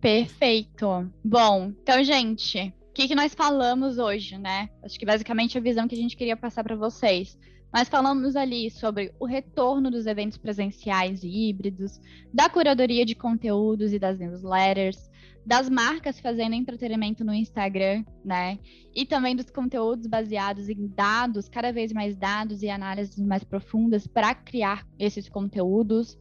[0.00, 1.10] Perfeito.
[1.24, 4.70] Bom, então, gente, o que, que nós falamos hoje, né?
[4.82, 7.38] Acho que basicamente a visão que a gente queria passar para vocês.
[7.72, 12.00] Nós falamos ali sobre o retorno dos eventos presenciais e híbridos,
[12.32, 15.09] da curadoria de conteúdos e das newsletters,
[15.50, 18.56] das marcas fazendo entretenimento no Instagram, né?
[18.94, 24.06] E também dos conteúdos baseados em dados, cada vez mais dados e análises mais profundas
[24.06, 26.16] para criar esses conteúdos.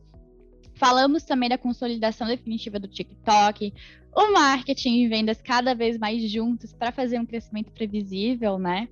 [0.73, 3.71] Falamos também da consolidação definitiva do TikTok,
[4.15, 8.89] o marketing e vendas cada vez mais juntos para fazer um crescimento previsível, né?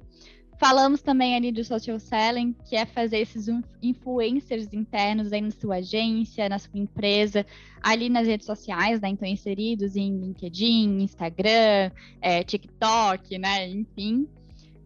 [0.60, 3.48] Falamos também ali do social selling, que é fazer esses
[3.82, 7.46] influencers internos aí na sua agência, na sua empresa,
[7.82, 9.10] ali nas redes sociais, né?
[9.10, 13.70] Então, inseridos em LinkedIn, Instagram, é, TikTok, né?
[13.70, 14.28] Enfim.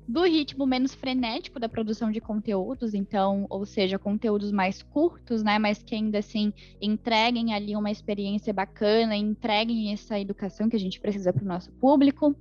[0.05, 5.57] Do ritmo menos frenético da produção de conteúdos, então, ou seja, conteúdos mais curtos, né?
[5.57, 6.51] Mas que ainda assim
[6.81, 11.71] entreguem ali uma experiência bacana, entreguem essa educação que a gente precisa para o nosso
[11.73, 12.35] público.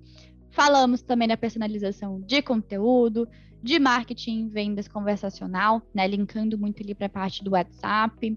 [0.51, 3.29] Falamos também da personalização de conteúdo,
[3.63, 8.37] de marketing, vendas conversacional, né, linkando muito ali para a parte do WhatsApp.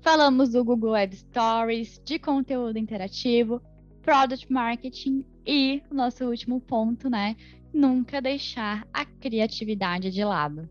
[0.00, 3.60] Falamos do Google Web Stories, de conteúdo interativo,
[4.02, 7.34] product marketing e o nosso último ponto, né,
[7.72, 10.68] nunca deixar a criatividade de lado.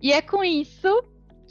[0.00, 0.88] E é com isso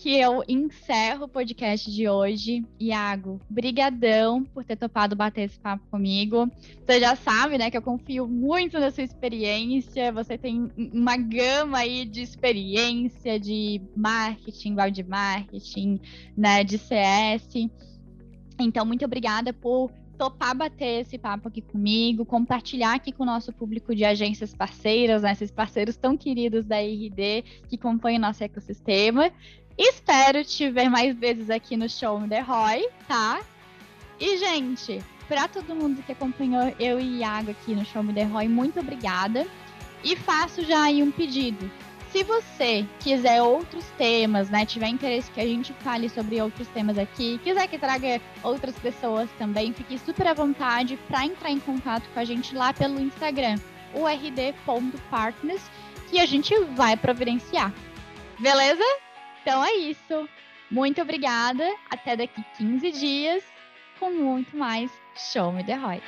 [0.02, 2.66] que eu encerro o podcast de hoje.
[2.80, 6.50] Iago, brigadão por ter topado bater esse papo comigo.
[6.84, 10.12] Você já sabe, né, que eu confio muito na sua experiência.
[10.12, 16.00] Você tem uma gama aí de experiência de marketing, de marketing,
[16.36, 17.70] né, de CS.
[18.60, 19.92] Então, muito obrigada por
[20.22, 25.24] topar bater esse papo aqui comigo, compartilhar aqui com o nosso público de agências parceiras,
[25.24, 29.32] né, esses parceiros tão queridos da RD que compõem o nosso ecossistema.
[29.78, 33.42] Espero te ver mais vezes aqui no Show Me The Roy, tá?
[34.20, 38.48] E, gente, para todo mundo que acompanhou eu e Iago aqui no Show Me Roy,
[38.48, 39.48] muito obrigada.
[40.04, 41.72] E faço já aí um pedido.
[42.12, 46.98] Se você quiser outros temas, né, tiver interesse que a gente fale sobre outros temas
[46.98, 52.04] aqui, quiser que traga outras pessoas também, fique super à vontade para entrar em contato
[52.14, 53.58] com a gente lá pelo Instagram,
[53.94, 55.62] urd.partners,
[56.10, 57.74] que a gente vai providenciar.
[58.38, 58.84] Beleza?
[59.42, 60.30] Então é isso.
[60.70, 61.68] Muito obrigada.
[61.90, 63.44] Até daqui 15 dias
[64.00, 66.02] com muito mais Show Me The Roy.